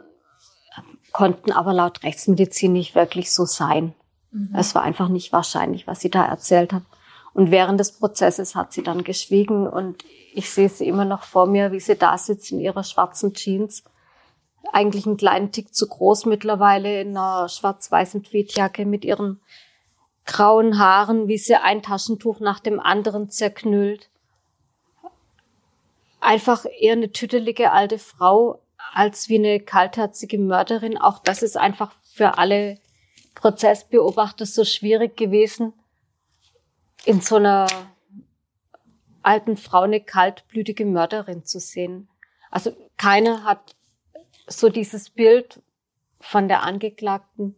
konnten 1.11 1.51
aber 1.51 1.73
laut 1.73 2.03
Rechtsmedizin 2.03 2.73
nicht 2.73 2.95
wirklich 2.95 3.33
so 3.33 3.45
sein. 3.45 3.93
Mhm. 4.31 4.53
Es 4.55 4.75
war 4.75 4.83
einfach 4.83 5.09
nicht 5.09 5.33
wahrscheinlich, 5.33 5.87
was 5.87 6.01
sie 6.01 6.09
da 6.09 6.25
erzählt 6.25 6.73
hat. 6.73 6.83
Und 7.33 7.51
während 7.51 7.79
des 7.79 7.93
Prozesses 7.93 8.55
hat 8.55 8.73
sie 8.73 8.83
dann 8.83 9.03
geschwiegen 9.03 9.67
und 9.67 10.03
ich 10.33 10.49
sehe 10.49 10.69
sie 10.69 10.87
immer 10.87 11.05
noch 11.05 11.23
vor 11.23 11.47
mir, 11.47 11.71
wie 11.71 11.79
sie 11.79 11.95
da 11.95 12.17
sitzt 12.17 12.51
in 12.51 12.59
ihrer 12.59 12.83
schwarzen 12.83 13.33
Jeans 13.33 13.83
eigentlich 14.71 15.05
einen 15.05 15.17
kleinen 15.17 15.51
Tick 15.51 15.73
zu 15.73 15.87
groß 15.87 16.25
mittlerweile 16.25 17.01
in 17.01 17.17
einer 17.17 17.49
schwarz-weißen 17.49 18.23
Tweetjacke 18.23 18.85
mit 18.85 19.05
ihren 19.05 19.39
grauen 20.25 20.77
Haaren, 20.77 21.27
wie 21.27 21.37
sie 21.37 21.55
ein 21.55 21.81
Taschentuch 21.81 22.39
nach 22.39 22.59
dem 22.59 22.79
anderen 22.79 23.29
zerknüllt. 23.29 24.09
Einfach 26.19 26.65
eher 26.79 26.93
eine 26.93 27.11
tüdelige 27.11 27.71
alte 27.71 27.97
Frau 27.97 28.59
als 28.93 29.29
wie 29.29 29.37
eine 29.37 29.59
kaltherzige 29.59 30.37
Mörderin. 30.37 30.97
Auch 30.97 31.19
das 31.19 31.43
ist 31.43 31.57
einfach 31.57 31.93
für 32.13 32.37
alle 32.37 32.77
Prozessbeobachter 33.35 34.45
so 34.45 34.65
schwierig 34.65 35.15
gewesen, 35.15 35.73
in 37.05 37.21
so 37.21 37.37
einer 37.37 37.67
alten 39.21 39.57
Frau 39.57 39.81
eine 39.81 40.01
kaltblütige 40.01 40.85
Mörderin 40.85 41.45
zu 41.45 41.59
sehen. 41.59 42.09
Also 42.51 42.75
keiner 42.97 43.43
hat 43.43 43.75
so 44.47 44.69
dieses 44.69 45.09
Bild 45.09 45.61
von 46.19 46.47
der 46.47 46.63
Angeklagten 46.63 47.55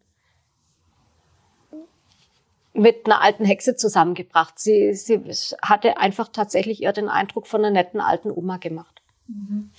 mit 2.73 3.05
einer 3.05 3.21
alten 3.21 3.45
Hexe 3.45 3.75
zusammengebracht. 3.75 4.59
Sie, 4.59 4.93
sie 4.93 5.19
hatte 5.61 5.97
einfach 5.97 6.29
tatsächlich 6.29 6.83
eher 6.83 6.93
den 6.93 7.09
Eindruck 7.09 7.47
von 7.47 7.61
einer 7.61 7.71
netten 7.71 7.99
alten 7.99 8.31
Oma 8.31 8.57
gemacht. 8.57 9.01
Mhm. 9.27 9.71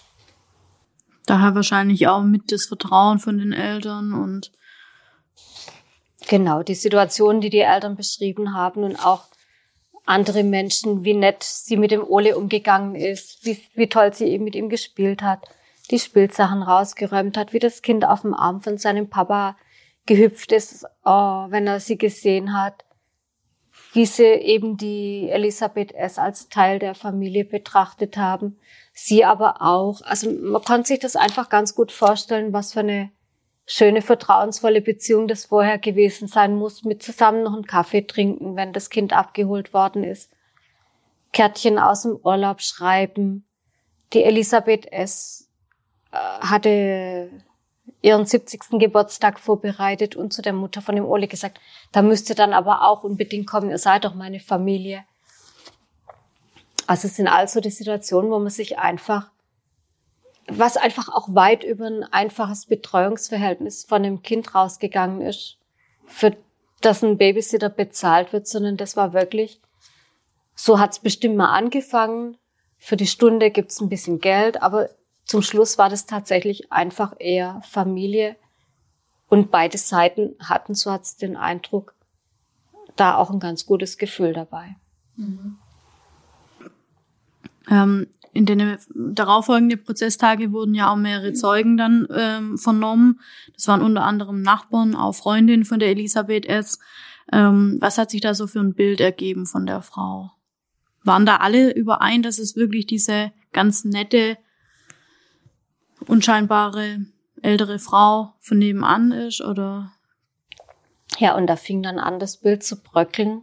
Daher 1.32 1.54
wahrscheinlich 1.54 2.08
auch 2.08 2.22
mit 2.22 2.52
das 2.52 2.66
Vertrauen 2.66 3.18
von 3.18 3.38
den 3.38 3.52
Eltern 3.52 4.12
und 4.12 4.52
genau 6.28 6.62
die 6.62 6.74
Situation, 6.74 7.40
die 7.40 7.50
die 7.50 7.60
Eltern 7.60 7.96
beschrieben 7.96 8.54
haben 8.54 8.84
und 8.84 8.96
auch 8.96 9.24
andere 10.04 10.44
Menschen, 10.44 11.04
wie 11.04 11.14
nett 11.14 11.42
sie 11.42 11.76
mit 11.76 11.90
dem 11.90 12.04
Ole 12.04 12.36
umgegangen 12.36 12.94
ist, 12.94 13.44
wie, 13.46 13.58
wie 13.74 13.88
toll 13.88 14.12
sie 14.12 14.26
eben 14.26 14.44
mit 14.44 14.54
ihm 14.54 14.68
gespielt 14.68 15.22
hat 15.22 15.48
die 15.90 15.98
Spielsachen 15.98 16.62
rausgeräumt 16.62 17.36
hat, 17.36 17.52
wie 17.52 17.58
das 17.58 17.82
Kind 17.82 18.04
auf 18.04 18.22
dem 18.22 18.34
Arm 18.34 18.60
von 18.60 18.78
seinem 18.78 19.08
Papa 19.08 19.56
gehüpft 20.06 20.52
ist, 20.52 20.84
oh, 21.04 21.46
wenn 21.48 21.66
er 21.66 21.80
sie 21.80 21.98
gesehen 21.98 22.56
hat, 22.58 22.84
wie 23.92 24.06
sie 24.06 24.24
eben 24.24 24.76
die 24.76 25.28
Elisabeth 25.30 25.92
S. 25.92 26.18
als 26.18 26.48
Teil 26.48 26.78
der 26.78 26.94
Familie 26.94 27.44
betrachtet 27.44 28.16
haben, 28.16 28.58
sie 28.92 29.24
aber 29.24 29.62
auch. 29.62 30.00
Also 30.02 30.30
man 30.30 30.62
kann 30.62 30.84
sich 30.84 30.98
das 30.98 31.16
einfach 31.16 31.48
ganz 31.48 31.74
gut 31.74 31.92
vorstellen, 31.92 32.52
was 32.52 32.72
für 32.72 32.80
eine 32.80 33.10
schöne, 33.66 34.02
vertrauensvolle 34.02 34.80
Beziehung 34.80 35.28
das 35.28 35.46
vorher 35.46 35.78
gewesen 35.78 36.28
sein 36.28 36.54
muss, 36.54 36.84
mit 36.84 37.02
zusammen 37.02 37.42
noch 37.42 37.54
einen 37.54 37.66
Kaffee 37.66 38.02
trinken, 38.02 38.56
wenn 38.56 38.72
das 38.72 38.90
Kind 38.90 39.12
abgeholt 39.12 39.72
worden 39.72 40.04
ist. 40.04 40.30
Kärtchen 41.32 41.78
aus 41.78 42.02
dem 42.02 42.18
Urlaub 42.22 42.60
schreiben. 42.60 43.46
Die 44.12 44.24
Elisabeth 44.24 44.92
S 44.92 45.48
äh, 46.10 46.16
hatte 46.16 47.30
ihren 48.02 48.26
70. 48.26 48.78
Geburtstag 48.78 49.40
vorbereitet 49.40 50.16
und 50.16 50.32
zu 50.32 50.42
der 50.42 50.52
Mutter 50.52 50.82
von 50.82 50.96
dem 50.96 51.06
Ole 51.06 51.28
gesagt, 51.28 51.60
da 51.92 52.02
müsst 52.02 52.28
ihr 52.28 52.36
dann 52.36 52.52
aber 52.52 52.86
auch 52.86 53.04
unbedingt 53.04 53.46
kommen, 53.46 53.70
ihr 53.70 53.78
seid 53.78 54.04
doch 54.04 54.14
meine 54.14 54.40
Familie. 54.40 55.04
Also 56.86 57.08
es 57.08 57.16
sind 57.16 57.28
also 57.28 57.60
die 57.60 57.70
Situationen, 57.70 58.30
wo 58.30 58.38
man 58.38 58.50
sich 58.50 58.78
einfach, 58.78 59.30
was 60.46 60.76
einfach 60.76 61.08
auch 61.08 61.34
weit 61.34 61.64
über 61.64 61.86
ein 61.86 62.04
einfaches 62.04 62.66
Betreuungsverhältnis 62.66 63.84
von 63.84 64.04
einem 64.04 64.22
Kind 64.22 64.54
rausgegangen 64.54 65.20
ist, 65.20 65.58
für 66.06 66.36
das 66.80 67.02
ein 67.02 67.18
Babysitter 67.18 67.68
bezahlt 67.68 68.32
wird, 68.32 68.46
sondern 68.46 68.76
das 68.76 68.96
war 68.96 69.12
wirklich, 69.12 69.60
so 70.54 70.78
hat's 70.78 70.98
bestimmt 70.98 71.36
mal 71.36 71.52
angefangen. 71.52 72.36
Für 72.78 72.96
die 72.96 73.06
Stunde 73.06 73.50
gibt's 73.50 73.80
ein 73.80 73.88
bisschen 73.88 74.18
Geld, 74.18 74.60
aber 74.60 74.90
zum 75.24 75.42
Schluss 75.42 75.78
war 75.78 75.88
das 75.88 76.06
tatsächlich 76.06 76.72
einfach 76.72 77.14
eher 77.18 77.62
Familie. 77.62 78.36
Und 79.28 79.50
beide 79.50 79.78
Seiten 79.78 80.34
hatten, 80.40 80.74
so 80.74 80.90
hat's 80.90 81.16
den 81.16 81.36
Eindruck, 81.36 81.94
da 82.96 83.16
auch 83.16 83.30
ein 83.30 83.40
ganz 83.40 83.64
gutes 83.64 83.96
Gefühl 83.96 84.34
dabei. 84.34 84.76
Mhm. 85.16 85.58
Ähm, 87.70 88.06
in 88.34 88.46
den 88.46 88.78
darauffolgenden 88.94 89.82
Prozesstage 89.84 90.52
wurden 90.52 90.74
ja 90.74 90.90
auch 90.90 90.96
mehrere 90.96 91.34
Zeugen 91.34 91.76
dann 91.76 92.08
ähm, 92.14 92.56
vernommen. 92.56 93.20
Das 93.54 93.68
waren 93.68 93.82
unter 93.82 94.04
anderem 94.04 94.40
Nachbarn, 94.40 94.94
auch 94.94 95.12
Freundinnen 95.12 95.64
von 95.64 95.78
der 95.78 95.90
Elisabeth 95.90 96.46
S. 96.46 96.78
Ähm, 97.30 97.76
was 97.80 97.98
hat 97.98 98.10
sich 98.10 98.22
da 98.22 98.34
so 98.34 98.46
für 98.46 98.60
ein 98.60 98.74
Bild 98.74 99.00
ergeben 99.00 99.44
von 99.44 99.66
der 99.66 99.82
Frau? 99.82 100.30
Waren 101.04 101.26
da 101.26 101.36
alle 101.36 101.74
überein, 101.74 102.22
dass 102.22 102.38
es 102.38 102.56
wirklich 102.56 102.86
diese 102.86 103.32
ganz 103.52 103.84
nette, 103.84 104.38
unscheinbare 106.06 107.04
ältere 107.42 107.78
Frau 107.78 108.34
von 108.40 108.58
nebenan 108.58 109.12
ist 109.12 109.42
oder? 109.42 109.92
Ja, 111.18 111.36
und 111.36 111.46
da 111.48 111.56
fing 111.56 111.82
dann 111.82 111.98
an, 111.98 112.18
das 112.18 112.38
Bild 112.38 112.64
zu 112.64 112.80
bröckeln. 112.80 113.42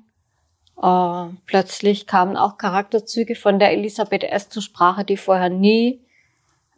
Äh, 0.81 1.25
plötzlich 1.45 2.07
kamen 2.07 2.37
auch 2.37 2.57
Charakterzüge 2.57 3.35
von 3.35 3.59
der 3.59 3.71
Elisabeth 3.71 4.23
S. 4.23 4.49
zur 4.49 4.61
Sprache, 4.61 5.03
die 5.03 5.17
vorher 5.17 5.49
nie 5.49 6.01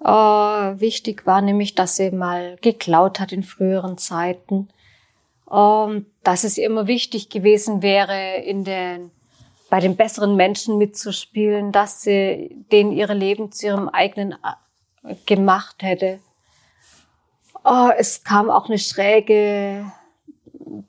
äh, 0.03 0.09
wichtig 0.09 1.25
war, 1.25 1.41
nämlich 1.41 1.75
dass 1.75 1.95
sie 1.95 2.11
mal 2.11 2.57
geklaut 2.61 3.19
hat 3.19 3.31
in 3.31 3.43
früheren 3.43 3.97
Zeiten, 3.97 4.69
ähm, 5.51 6.07
dass 6.23 6.43
es 6.43 6.57
immer 6.57 6.87
wichtig 6.87 7.29
gewesen 7.29 7.81
wäre, 7.81 8.37
in 8.37 8.63
den 8.63 9.11
bei 9.69 9.79
den 9.79 9.95
besseren 9.95 10.35
Menschen 10.35 10.77
mitzuspielen, 10.77 11.71
dass 11.71 12.01
sie 12.01 12.53
denen 12.73 12.91
ihre 12.91 13.13
Leben 13.13 13.53
zu 13.53 13.67
ihrem 13.67 13.87
eigenen 13.87 14.35
gemacht 15.25 15.77
hätte. 15.81 16.19
Oh, 17.63 17.89
es 17.97 18.25
kam 18.25 18.49
auch 18.49 18.67
eine 18.67 18.79
schräge 18.79 19.89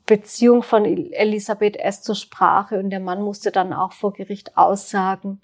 Beziehung 0.05 0.63
von 0.63 0.85
Elisabeth 0.85 1.77
S. 1.77 2.01
zur 2.01 2.15
Sprache 2.15 2.79
und 2.79 2.89
der 2.89 2.99
Mann 2.99 3.21
musste 3.21 3.51
dann 3.51 3.73
auch 3.73 3.91
vor 3.93 4.13
Gericht 4.13 4.57
aussagen. 4.57 5.41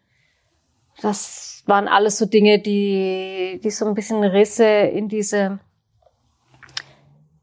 Das 1.02 1.64
waren 1.66 1.88
alles 1.88 2.18
so 2.18 2.26
Dinge, 2.26 2.60
die, 2.60 3.60
die 3.64 3.72
so 3.72 3.86
ein 3.86 3.94
bisschen 3.94 4.24
Risse 4.24 4.66
in 4.66 5.08
diese, 5.08 5.60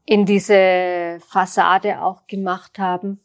in 0.05 0.25
diese 0.25 1.19
Fassade 1.27 2.01
auch 2.01 2.27
gemacht 2.27 2.77
haben. 2.77 3.19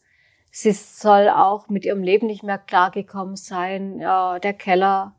Sie 0.51 0.73
soll 0.73 1.29
auch 1.29 1.69
mit 1.69 1.85
ihrem 1.85 2.03
Leben 2.03 2.27
nicht 2.27 2.43
mehr 2.43 2.59
klargekommen 2.59 3.37
sein. 3.37 3.99
Der 3.99 4.53
Keller 4.53 5.15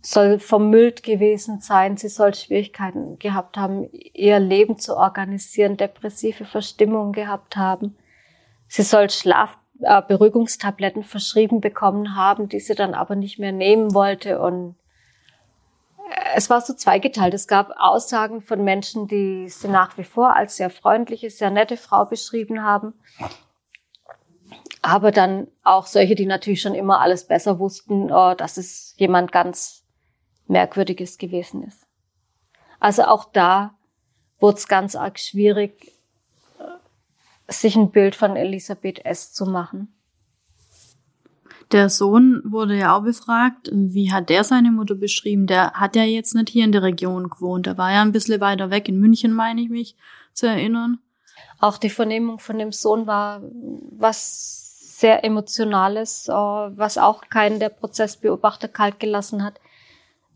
soll 0.00 0.38
vermüllt 0.38 1.02
gewesen 1.02 1.60
sein, 1.60 1.96
sie 1.96 2.08
soll 2.08 2.34
Schwierigkeiten 2.34 3.18
gehabt 3.18 3.56
haben, 3.56 3.88
ihr 3.92 4.38
Leben 4.38 4.78
zu 4.78 4.96
organisieren, 4.96 5.76
depressive 5.76 6.44
Verstimmung 6.44 7.12
gehabt 7.12 7.56
haben. 7.56 7.96
Sie 8.68 8.82
soll 8.82 9.10
Schlafberuhigungstabletten 9.10 11.02
äh, 11.02 11.06
verschrieben 11.06 11.60
bekommen 11.60 12.14
haben, 12.16 12.48
die 12.48 12.60
sie 12.60 12.74
dann 12.74 12.94
aber 12.94 13.16
nicht 13.16 13.38
mehr 13.38 13.52
nehmen 13.52 13.94
wollte 13.94 14.40
und 14.40 14.76
es 16.34 16.50
war 16.50 16.60
so 16.60 16.74
zweigeteilt. 16.74 17.34
Es 17.34 17.48
gab 17.48 17.72
Aussagen 17.78 18.40
von 18.40 18.62
Menschen, 18.62 19.08
die 19.08 19.48
sie 19.48 19.68
nach 19.68 19.98
wie 19.98 20.04
vor 20.04 20.36
als 20.36 20.56
sehr 20.56 20.70
freundliche, 20.70 21.30
sehr 21.30 21.50
nette 21.50 21.76
Frau 21.76 22.04
beschrieben 22.04 22.62
haben. 22.62 22.94
Aber 24.82 25.10
dann 25.10 25.48
auch 25.64 25.86
solche, 25.86 26.14
die 26.14 26.26
natürlich 26.26 26.62
schon 26.62 26.74
immer 26.74 27.00
alles 27.00 27.26
besser 27.26 27.58
wussten, 27.58 28.12
oh, 28.12 28.34
dass 28.34 28.56
es 28.56 28.94
jemand 28.98 29.32
ganz 29.32 29.85
Merkwürdiges 30.46 31.18
gewesen 31.18 31.62
ist. 31.62 31.86
Also 32.80 33.04
auch 33.04 33.24
da 33.32 33.74
wurde 34.38 34.58
es 34.58 34.68
ganz 34.68 34.94
arg 34.94 35.18
schwierig, 35.18 35.92
sich 37.48 37.76
ein 37.76 37.90
Bild 37.90 38.14
von 38.14 38.36
Elisabeth 38.36 39.04
S. 39.04 39.32
zu 39.32 39.46
machen. 39.46 39.92
Der 41.72 41.88
Sohn 41.88 42.42
wurde 42.44 42.76
ja 42.76 42.96
auch 42.96 43.02
befragt. 43.02 43.70
Wie 43.72 44.12
hat 44.12 44.28
der 44.28 44.44
seine 44.44 44.70
Mutter 44.70 44.94
beschrieben? 44.94 45.46
Der 45.46 45.72
hat 45.72 45.96
ja 45.96 46.04
jetzt 46.04 46.34
nicht 46.34 46.48
hier 46.48 46.64
in 46.64 46.70
der 46.70 46.82
Region 46.82 47.28
gewohnt. 47.28 47.66
Der 47.66 47.76
war 47.76 47.92
ja 47.92 48.02
ein 48.02 48.12
bisschen 48.12 48.40
weiter 48.40 48.70
weg, 48.70 48.88
in 48.88 49.00
München, 49.00 49.32
meine 49.32 49.60
ich 49.60 49.68
mich 49.68 49.96
zu 50.32 50.46
erinnern. 50.46 50.98
Auch 51.58 51.78
die 51.78 51.90
Vernehmung 51.90 52.38
von 52.38 52.58
dem 52.58 52.70
Sohn 52.70 53.06
war 53.06 53.42
was 53.90 54.98
sehr 54.98 55.24
Emotionales, 55.24 56.28
äh, 56.28 56.32
was 56.32 56.98
auch 56.98 57.22
keinen 57.28 57.58
der 57.58 57.70
Prozessbeobachter 57.70 58.68
kalt 58.68 59.00
gelassen 59.00 59.42
hat. 59.42 59.60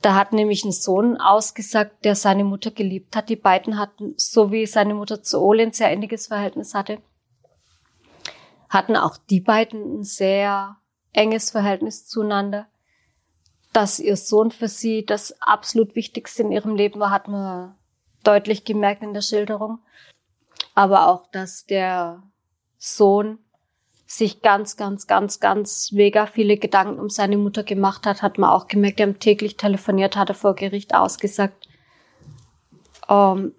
Da 0.03 0.15
hat 0.15 0.33
nämlich 0.33 0.65
ein 0.65 0.73
Sohn 0.73 1.19
ausgesagt, 1.19 2.05
der 2.05 2.15
seine 2.15 2.45
Mutter 2.45 2.71
geliebt 2.71 3.15
hat. 3.17 3.29
Die 3.29 3.37
beiden 3.37 3.79
hatten, 3.79 4.15
so 4.17 4.51
wie 4.51 4.67
seine 4.67 4.95
Mutter 4.95 5.23
zu 5.23 5.41
Ole 5.41 5.65
ein 5.65 5.73
sehr 5.73 5.93
inniges 5.93 6.29
Verhältnis 6.29 6.75
hatte, 6.75 7.03
hatten 8.71 8.97
auch 8.97 9.19
die 9.19 9.41
beiden 9.41 10.01
ein 10.01 10.05
sehr 10.05 10.77
enges 11.13 11.51
Verhältnis 11.51 12.07
zueinander. 12.07 12.69
Dass 13.73 13.99
ihr 13.99 14.17
Sohn 14.17 14.51
für 14.51 14.69
sie 14.69 15.05
das 15.05 15.41
absolut 15.43 15.95
Wichtigste 15.95 16.43
in 16.43 16.53
ihrem 16.53 16.75
Leben 16.75 16.99
war, 16.99 17.11
hat 17.11 17.29
man 17.29 17.77
deutlich 18.25 18.65
gemerkt 18.65 19.03
in 19.03 19.13
der 19.13 19.21
Schilderung. 19.21 19.81
Aber 20.75 21.09
auch, 21.09 21.27
dass 21.31 21.67
der 21.67 22.23
Sohn 22.79 23.39
sich 24.11 24.43
ganz, 24.43 24.77
ganz, 24.77 25.07
ganz, 25.07 25.39
ganz 25.39 25.93
mega 25.93 26.27
viele 26.27 26.57
Gedanken 26.57 26.99
um 26.99 27.09
seine 27.09 27.39
Mutter 27.39 27.63
gemacht 27.63 28.07
hat, 28.07 28.23
hat 28.23 28.39
man 28.39 28.51
auch 28.51 28.67
gemerkt. 28.67 28.99
Die 28.99 29.05
haben 29.05 29.21
täglich 29.21 29.57
telefoniert, 29.57 30.17
hat 30.17 30.31
er 30.31 30.35
vor 30.35 30.57
Gericht 30.57 30.97
ausgesagt. 30.97 31.69
Ähm, 33.09 33.55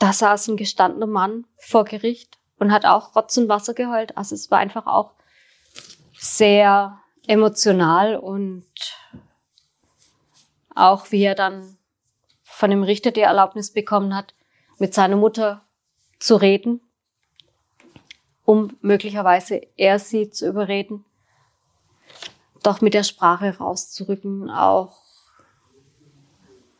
da 0.00 0.12
saß 0.12 0.48
ein 0.48 0.56
gestandener 0.56 1.06
Mann 1.06 1.46
vor 1.56 1.84
Gericht 1.84 2.36
und 2.58 2.72
hat 2.72 2.84
auch 2.84 3.14
Rotz 3.14 3.36
und 3.36 3.48
Wasser 3.48 3.74
geheult. 3.74 4.16
Also 4.16 4.34
es 4.34 4.50
war 4.50 4.58
einfach 4.58 4.88
auch 4.88 5.12
sehr 6.18 6.98
emotional 7.28 8.16
und 8.16 8.66
auch 10.74 11.12
wie 11.12 11.22
er 11.22 11.36
dann 11.36 11.78
von 12.42 12.70
dem 12.70 12.82
Richter 12.82 13.12
die 13.12 13.20
Erlaubnis 13.20 13.72
bekommen 13.72 14.16
hat, 14.16 14.34
mit 14.78 14.94
seiner 14.94 15.16
Mutter 15.16 15.64
zu 16.18 16.34
reden, 16.34 16.80
um 18.44 18.76
möglicherweise 18.80 19.60
er 19.76 19.98
sie 19.98 20.30
zu 20.30 20.48
überreden, 20.48 21.04
doch 22.62 22.80
mit 22.80 22.94
der 22.94 23.04
Sprache 23.04 23.56
rauszurücken. 23.58 24.50
Auch 24.50 24.96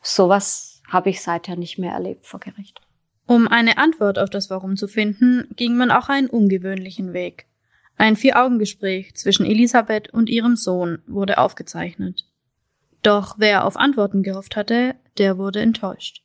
sowas 0.01 0.81
habe 0.87 1.09
ich 1.09 1.21
seither 1.21 1.55
nicht 1.55 1.77
mehr 1.77 1.93
erlebt 1.93 2.25
vor 2.25 2.39
Gericht. 2.39 2.81
Um 3.25 3.47
eine 3.47 3.77
Antwort 3.77 4.19
auf 4.19 4.29
das 4.29 4.49
Warum 4.49 4.75
zu 4.75 4.87
finden, 4.87 5.47
ging 5.55 5.77
man 5.77 5.91
auch 5.91 6.09
einen 6.09 6.29
ungewöhnlichen 6.29 7.13
Weg. 7.13 7.47
Ein 7.97 8.15
Vier-Augen-Gespräch 8.15 9.15
zwischen 9.15 9.45
Elisabeth 9.45 10.09
und 10.11 10.29
ihrem 10.29 10.55
Sohn 10.55 11.01
wurde 11.07 11.37
aufgezeichnet. 11.37 12.25
Doch 13.01 13.35
wer 13.37 13.65
auf 13.65 13.77
Antworten 13.77 14.23
gehofft 14.23 14.55
hatte, 14.55 14.95
der 15.17 15.37
wurde 15.37 15.61
enttäuscht. 15.61 16.22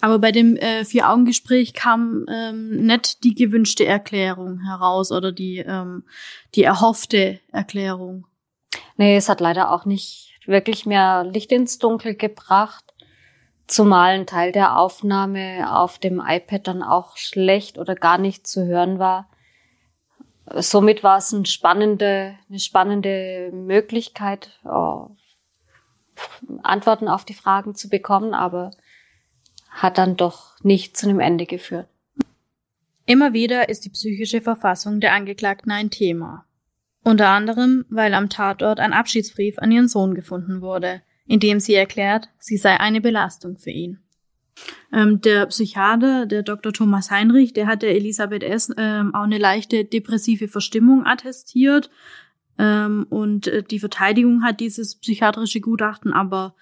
Aber 0.00 0.18
bei 0.18 0.32
dem 0.32 0.56
äh, 0.56 0.84
Vier-Augen-Gespräch 0.84 1.74
kam 1.74 2.24
ähm, 2.32 2.86
nicht 2.86 3.22
die 3.22 3.34
gewünschte 3.34 3.84
Erklärung 3.84 4.60
heraus 4.60 5.12
oder 5.12 5.30
die, 5.32 5.58
ähm, 5.58 6.04
die 6.54 6.64
erhoffte 6.64 7.40
Erklärung. 7.52 8.26
Nee, 8.96 9.16
es 9.16 9.28
hat 9.28 9.40
leider 9.40 9.72
auch 9.72 9.84
nicht 9.84 10.38
wirklich 10.46 10.86
mehr 10.86 11.24
Licht 11.24 11.52
ins 11.52 11.78
Dunkel 11.78 12.14
gebracht. 12.14 12.84
Zumal 13.66 14.14
ein 14.14 14.26
Teil 14.26 14.52
der 14.52 14.78
Aufnahme 14.78 15.72
auf 15.72 15.98
dem 15.98 16.20
iPad 16.20 16.66
dann 16.66 16.82
auch 16.82 17.16
schlecht 17.16 17.78
oder 17.78 17.94
gar 17.94 18.18
nicht 18.18 18.46
zu 18.46 18.66
hören 18.66 18.98
war. 18.98 19.30
Somit 20.52 21.04
war 21.04 21.18
es 21.18 21.32
eine 21.32 21.46
spannende, 21.46 22.36
eine 22.48 22.58
spannende 22.58 23.50
Möglichkeit, 23.52 24.58
oh, 24.64 25.10
Antworten 26.62 27.08
auf 27.08 27.24
die 27.24 27.34
Fragen 27.34 27.74
zu 27.74 27.88
bekommen, 27.88 28.34
aber 28.34 28.72
hat 29.70 29.98
dann 29.98 30.16
doch 30.16 30.56
nicht 30.62 30.96
zu 30.96 31.08
einem 31.08 31.20
Ende 31.20 31.46
geführt. 31.46 31.88
Immer 33.06 33.32
wieder 33.32 33.68
ist 33.68 33.84
die 33.84 33.90
psychische 33.90 34.40
Verfassung 34.40 35.00
der 35.00 35.14
Angeklagten 35.14 35.72
ein 35.72 35.90
Thema. 35.90 36.44
Unter 37.02 37.28
anderem, 37.28 37.86
weil 37.88 38.12
am 38.14 38.28
Tatort 38.28 38.78
ein 38.78 38.92
Abschiedsbrief 38.92 39.58
an 39.58 39.72
ihren 39.72 39.88
Sohn 39.88 40.14
gefunden 40.14 40.60
wurde, 40.60 41.02
indem 41.26 41.60
sie 41.60 41.74
erklärt, 41.74 42.28
sie 42.38 42.56
sei 42.56 42.78
eine 42.78 43.00
Belastung 43.00 43.56
für 43.56 43.70
ihn. 43.70 44.00
Ähm, 44.92 45.20
der 45.22 45.46
Psychiater, 45.46 46.26
der 46.26 46.42
Dr. 46.42 46.72
Thomas 46.72 47.10
Heinrich, 47.10 47.52
der 47.52 47.66
hat 47.66 47.82
der 47.82 47.94
Elisabeth 47.94 48.42
S. 48.42 48.70
Ähm, 48.76 49.14
auch 49.14 49.22
eine 49.22 49.38
leichte 49.38 49.84
depressive 49.84 50.48
Verstimmung 50.48 51.06
attestiert. 51.06 51.90
Ähm, 52.58 53.06
und 53.08 53.46
äh, 53.46 53.62
die 53.62 53.78
Verteidigung 53.78 54.42
hat 54.42 54.60
dieses 54.60 54.96
psychiatrische 54.96 55.60
Gutachten 55.60 56.12
aber 56.12 56.54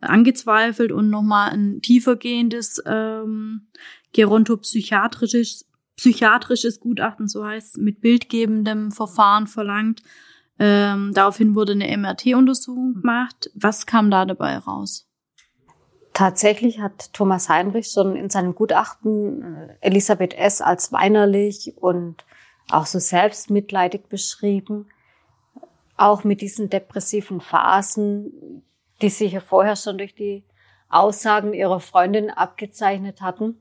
angezweifelt 0.00 0.92
und 0.92 1.10
nochmal 1.10 1.50
ein 1.50 1.80
tiefergehendes 1.82 2.82
ähm, 2.86 3.68
gerontopsychiatrisches 4.12 5.66
psychiatrisches 5.96 6.80
Gutachten, 6.80 7.26
so 7.26 7.44
heißt 7.44 7.78
mit 7.78 8.00
bildgebendem 8.00 8.92
Verfahren 8.92 9.46
verlangt. 9.46 10.02
Ähm, 10.58 11.12
daraufhin 11.14 11.54
wurde 11.54 11.72
eine 11.72 11.96
MRT-Untersuchung 11.96 12.94
gemacht. 12.94 13.50
Was 13.54 13.86
kam 13.86 14.10
da 14.10 14.24
dabei 14.24 14.58
raus? 14.58 15.08
Tatsächlich 16.12 16.80
hat 16.80 17.12
Thomas 17.12 17.48
Heinrich 17.48 17.88
schon 17.88 18.16
in 18.16 18.30
seinem 18.30 18.54
Gutachten 18.54 19.42
äh, 19.42 19.76
Elisabeth 19.80 20.34
S. 20.34 20.62
als 20.62 20.92
weinerlich 20.92 21.74
und 21.76 22.24
auch 22.70 22.86
so 22.86 22.98
selbstmitleidig 22.98 24.04
beschrieben. 24.08 24.86
Auch 25.98 26.24
mit 26.24 26.40
diesen 26.40 26.70
depressiven 26.70 27.40
Phasen, 27.40 28.62
die 29.02 29.10
sich 29.10 29.32
ja 29.32 29.40
vorher 29.40 29.76
schon 29.76 29.98
durch 29.98 30.14
die 30.14 30.44
Aussagen 30.88 31.52
ihrer 31.52 31.80
Freundin 31.80 32.30
abgezeichnet 32.30 33.20
hatten. 33.20 33.60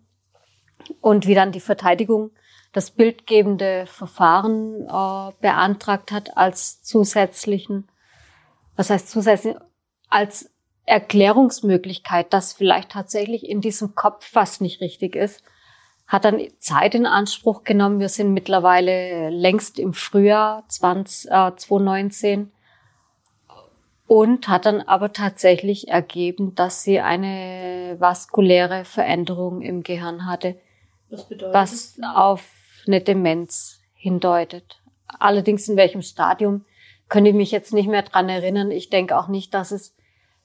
Und 1.02 1.26
wie 1.28 1.36
dann 1.36 1.52
die 1.52 1.60
Verteidigung 1.60 2.32
das 2.71 2.91
bildgebende 2.91 3.86
Verfahren 3.88 4.82
äh, 4.82 5.34
beantragt 5.39 6.12
hat 6.12 6.36
als 6.36 6.84
zusätzlichen, 6.84 7.88
was 8.76 8.89
heißt 8.89 9.10
zusätzlich, 9.10 9.56
als 10.10 10.52
Erklärungsmöglichkeit, 10.86 12.34
dass 12.34 12.54
vielleicht 12.54 12.91
tatsächlich 12.91 13.48
in 13.48 13.62
diesem 13.62 13.95
Kopf 13.95 14.30
was 14.34 14.60
nicht 14.60 14.82
richtig 14.82 15.15
ist, 15.15 15.41
hat 16.06 16.26
dann 16.26 16.41
Zeit 16.60 16.93
in 16.93 17.06
Anspruch 17.06 17.63
genommen. 17.63 18.00
Wir 18.00 18.10
sind 18.10 18.34
mittlerweile 18.34 19.30
längst 19.30 19.80
im 19.80 19.93
Frühjahr 19.93 20.65
20, 20.67 21.32
äh, 21.32 21.56
2019 21.56 22.52
und 24.08 24.48
hat 24.48 24.65
dann 24.65 24.82
aber 24.82 25.13
tatsächlich 25.13 25.88
ergeben, 25.88 26.54
dass 26.56 26.84
sie 26.84 27.00
eine 27.00 27.96
vaskuläre 28.00 28.86
Veränderung 28.86 29.62
im 29.62 29.84
Gehirn 29.84 30.26
hatte, 30.26 30.56
was, 31.10 31.28
was 31.52 32.00
auf 32.15 32.44
eine 32.86 33.02
Demenz 33.02 33.82
hindeutet. 33.94 34.82
Allerdings 35.08 35.68
in 35.68 35.78
welchem 35.78 36.02
Stadium 36.02 36.65
könnte 37.10 37.32
ich 37.32 37.36
mich 37.36 37.52
jetzt 37.52 37.74
nicht 37.74 37.88
mehr 37.88 38.04
dran 38.04 38.30
erinnern. 38.30 38.72
Ich 38.72 38.89
denke 38.89 39.18
auch 39.18 39.28
nicht, 39.28 39.54
dass 39.54 39.72
es 39.72 39.96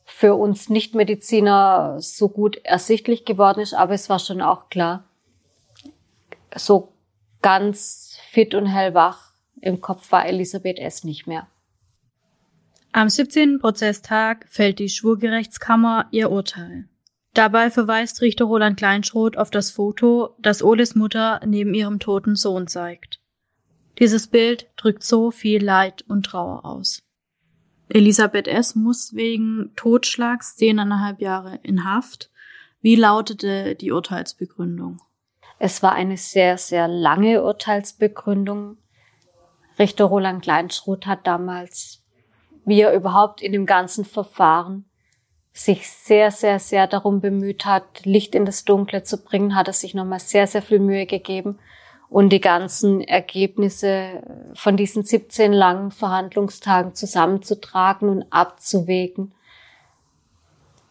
für 0.05 0.35
uns 0.35 0.69
Nichtmediziner 0.69 1.97
so 2.01 2.29
gut 2.29 2.57
ersichtlich 2.65 3.25
geworden 3.25 3.61
ist, 3.61 3.75
aber 3.75 3.95
es 3.95 4.09
war 4.09 4.19
schon 4.19 4.41
auch 4.43 4.69
klar, 4.69 5.05
so 6.55 6.93
ganz 7.43 8.19
fit 8.31 8.55
und 8.55 8.67
hellwach 8.67 9.33
im 9.61 9.81
Kopf 9.81 10.11
war 10.11 10.27
Elisabeth 10.27 10.79
S. 10.79 11.05
nicht 11.05 11.27
mehr. 11.27 11.47
Am 12.93 13.09
17. 13.09 13.61
Prozesstag 13.61 14.47
fällt 14.49 14.81
die 14.81 14.89
Schwurgerechtskammer 14.89 16.09
ihr 16.11 16.29
Urteil. 16.29 16.89
Dabei 17.35 17.71
verweist 17.71 18.21
Richter 18.21 18.47
Roland 18.47 18.77
Kleinschroth 18.77 19.37
auf 19.37 19.51
das 19.51 19.71
Foto, 19.71 20.35
das 20.41 20.61
Oles 20.61 20.97
Mutter 20.97 21.41
neben 21.47 21.73
ihrem 21.73 22.01
toten 22.01 22.35
Sohn 22.35 22.67
zeigt. 22.67 23.21
Dieses 24.01 24.27
Bild 24.27 24.67
drückt 24.77 25.05
so 25.05 25.31
viel 25.31 25.63
Leid 25.63 26.03
und 26.09 26.27
Trauer 26.27 26.65
aus. 26.65 27.01
Elisabeth 27.89 28.49
S. 28.49 28.75
muss 28.75 29.15
wegen 29.15 29.71
Totschlags 29.77 30.57
zehneinhalb 30.57 31.21
Jahre 31.21 31.61
in 31.63 31.85
Haft. 31.85 32.31
Wie 32.81 32.97
lautete 32.97 33.77
die 33.77 33.93
Urteilsbegründung? 33.93 34.99
Es 35.61 35.81
war 35.85 35.93
eine 35.93 36.17
sehr, 36.17 36.59
sehr 36.59 36.89
lange 36.89 37.45
Urteilsbegründung. 37.45 38.79
Richter 39.79 40.07
Roland 40.07 40.43
Kleinschroth 40.43 41.07
hat 41.07 41.27
damals, 41.27 42.00
wie 42.65 42.81
er 42.81 42.95
überhaupt 42.95 43.41
in 43.41 43.53
dem 43.53 43.67
ganzen 43.67 44.05
Verfahren 44.05 44.85
sich 45.53 45.91
sehr, 45.91 46.31
sehr, 46.31 46.59
sehr 46.59 46.87
darum 46.87 47.21
bemüht 47.21 47.67
hat, 47.67 48.05
Licht 48.05 48.35
in 48.35 48.45
das 48.45 48.65
Dunkle 48.65 49.03
zu 49.03 49.23
bringen, 49.23 49.55
hat 49.55 49.67
er 49.67 49.73
sich 49.73 49.95
nochmal 49.95 50.21
sehr, 50.21 50.47
sehr 50.47 50.63
viel 50.63 50.79
Mühe 50.79 51.07
gegeben 51.07 51.59
und 52.09 52.31
die 52.31 52.41
ganzen 52.41 53.01
Ergebnisse 53.01 54.23
von 54.55 54.77
diesen 54.77 55.05
17 55.05 55.53
langen 55.53 55.91
Verhandlungstagen 55.91 56.95
zusammenzutragen 56.95 58.09
und 58.09 58.25
abzuwägen 58.31 59.33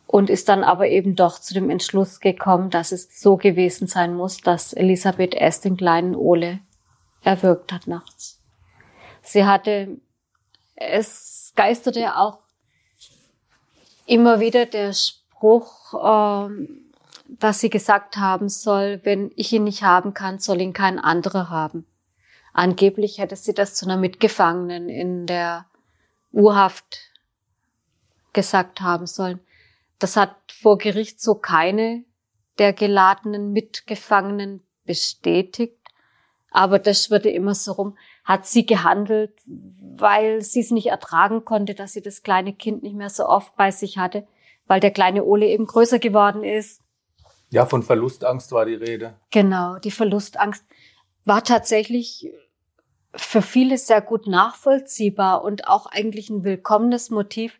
und 0.07 0.29
ist 0.29 0.49
dann 0.49 0.63
aber 0.63 0.87
eben 0.87 1.15
doch 1.15 1.39
zu 1.39 1.53
dem 1.53 1.69
Entschluss 1.69 2.19
gekommen, 2.19 2.69
dass 2.69 2.91
es 2.91 3.21
so 3.21 3.37
gewesen 3.37 3.87
sein 3.87 4.15
muss, 4.15 4.37
dass 4.37 4.73
Elisabeth 4.73 5.35
S. 5.35 5.61
den 5.61 5.77
kleinen 5.77 6.15
Ole 6.15 6.59
erwürgt 7.23 7.71
hat 7.71 7.85
nachts. 7.85 8.41
Sie 9.21 9.45
hatte, 9.45 9.99
es 10.75 11.38
geisterte 11.59 12.15
auch 12.15 12.39
immer 14.05 14.39
wieder 14.39 14.65
der 14.65 14.93
Spruch, 14.93 15.93
ähm, 16.01 16.89
dass 17.27 17.59
sie 17.59 17.69
gesagt 17.69 18.15
haben 18.15 18.47
soll, 18.47 19.01
wenn 19.03 19.33
ich 19.35 19.51
ihn 19.51 19.65
nicht 19.65 19.83
haben 19.83 20.13
kann, 20.13 20.39
soll 20.39 20.61
ihn 20.61 20.71
kein 20.71 20.99
anderer 20.99 21.49
haben. 21.49 21.85
Angeblich 22.53 23.17
hätte 23.17 23.35
sie 23.35 23.53
das 23.53 23.75
zu 23.75 23.85
einer 23.85 23.97
Mitgefangenen 23.97 24.87
in 24.87 25.25
der 25.25 25.65
Urhaft 26.31 27.11
gesagt 28.31 28.79
haben 28.79 29.05
sollen. 29.05 29.41
Das 29.99 30.15
hat 30.15 30.37
vor 30.61 30.77
Gericht 30.77 31.19
so 31.19 31.35
keine 31.35 32.05
der 32.57 32.71
geladenen 32.71 33.51
Mitgefangenen 33.51 34.63
bestätigt. 34.85 35.75
Aber 36.51 36.79
das 36.79 37.11
wurde 37.11 37.29
immer 37.29 37.53
so 37.53 37.73
rum. 37.73 37.97
Hat 38.23 38.47
sie 38.47 38.65
gehandelt, 38.65 39.33
weil 40.01 40.41
sie 40.41 40.61
es 40.61 40.71
nicht 40.71 40.87
ertragen 40.87 41.45
konnte, 41.45 41.75
dass 41.75 41.93
sie 41.93 42.01
das 42.01 42.23
kleine 42.23 42.53
Kind 42.53 42.83
nicht 42.83 42.95
mehr 42.95 43.09
so 43.09 43.25
oft 43.25 43.55
bei 43.55 43.71
sich 43.71 43.97
hatte, 43.97 44.27
weil 44.67 44.79
der 44.79 44.91
kleine 44.91 45.23
Ole 45.23 45.47
eben 45.47 45.65
größer 45.65 45.99
geworden 45.99 46.43
ist 46.43 46.81
ja, 47.51 47.65
von 47.65 47.83
Verlustangst 47.83 48.51
war 48.51 48.65
die 48.65 48.75
Rede. 48.75 49.15
Genau, 49.31 49.79
die 49.79 49.91
Verlustangst 49.91 50.63
war 51.25 51.43
tatsächlich 51.43 52.31
für 53.15 53.41
viele 53.41 53.77
sehr 53.77 54.01
gut 54.01 54.27
nachvollziehbar 54.27 55.43
und 55.43 55.67
auch 55.67 55.87
eigentlich 55.87 56.29
ein 56.29 56.43
willkommenes 56.43 57.09
Motiv, 57.09 57.59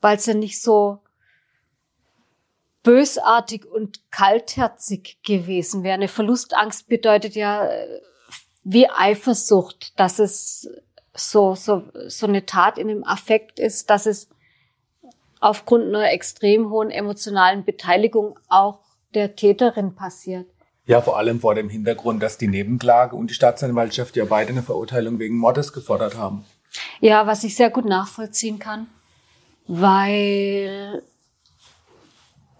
weil 0.00 0.16
es 0.16 0.26
ja 0.26 0.34
nicht 0.34 0.62
so 0.62 1.00
bösartig 2.84 3.66
und 3.66 4.08
kaltherzig 4.12 5.18
gewesen 5.24 5.82
wäre. 5.82 5.94
Eine 5.94 6.08
Verlustangst 6.08 6.88
bedeutet 6.88 7.34
ja 7.34 7.66
äh, 7.66 8.00
wie 8.62 8.88
Eifersucht, 8.88 9.98
dass 9.98 10.20
es 10.20 10.68
so, 11.14 11.54
so, 11.54 11.84
so 12.08 12.26
eine 12.26 12.46
Tat 12.46 12.78
in 12.78 12.90
einem 12.90 13.04
Affekt 13.04 13.58
ist, 13.58 13.90
dass 13.90 14.06
es 14.06 14.28
aufgrund 15.40 15.84
einer 15.84 16.10
extrem 16.10 16.70
hohen 16.70 16.90
emotionalen 16.90 17.64
Beteiligung 17.64 18.38
auch 18.48 18.80
der 19.14 19.36
Täterin 19.36 19.94
passiert. 19.94 20.46
Ja, 20.86 21.00
vor 21.00 21.16
allem 21.16 21.40
vor 21.40 21.54
dem 21.54 21.68
Hintergrund, 21.68 22.22
dass 22.22 22.36
die 22.36 22.48
Nebenklage 22.48 23.16
und 23.16 23.30
die 23.30 23.34
Staatsanwaltschaft 23.34 24.16
ja 24.16 24.26
beide 24.26 24.50
eine 24.50 24.62
Verurteilung 24.62 25.18
wegen 25.18 25.36
Mordes 25.36 25.72
gefordert 25.72 26.16
haben. 26.16 26.44
Ja, 27.00 27.26
was 27.26 27.44
ich 27.44 27.54
sehr 27.56 27.70
gut 27.70 27.84
nachvollziehen 27.86 28.58
kann, 28.58 28.88
weil 29.66 31.02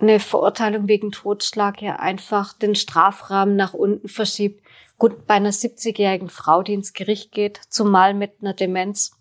eine 0.04 0.20
Verurteilung 0.20 0.88
wegen 0.88 1.10
Totschlag 1.12 1.82
ja 1.82 1.96
einfach 1.96 2.52
den 2.52 2.74
Strafrahmen 2.74 3.56
nach 3.56 3.74
unten 3.74 4.08
verschiebt. 4.08 4.62
Gut, 4.98 5.26
bei 5.26 5.34
einer 5.34 5.52
70-jährigen 5.52 6.28
Frau, 6.28 6.62
die 6.62 6.74
ins 6.74 6.92
Gericht 6.92 7.32
geht, 7.32 7.60
zumal 7.68 8.14
mit 8.14 8.34
einer 8.40 8.54
Demenz, 8.54 9.12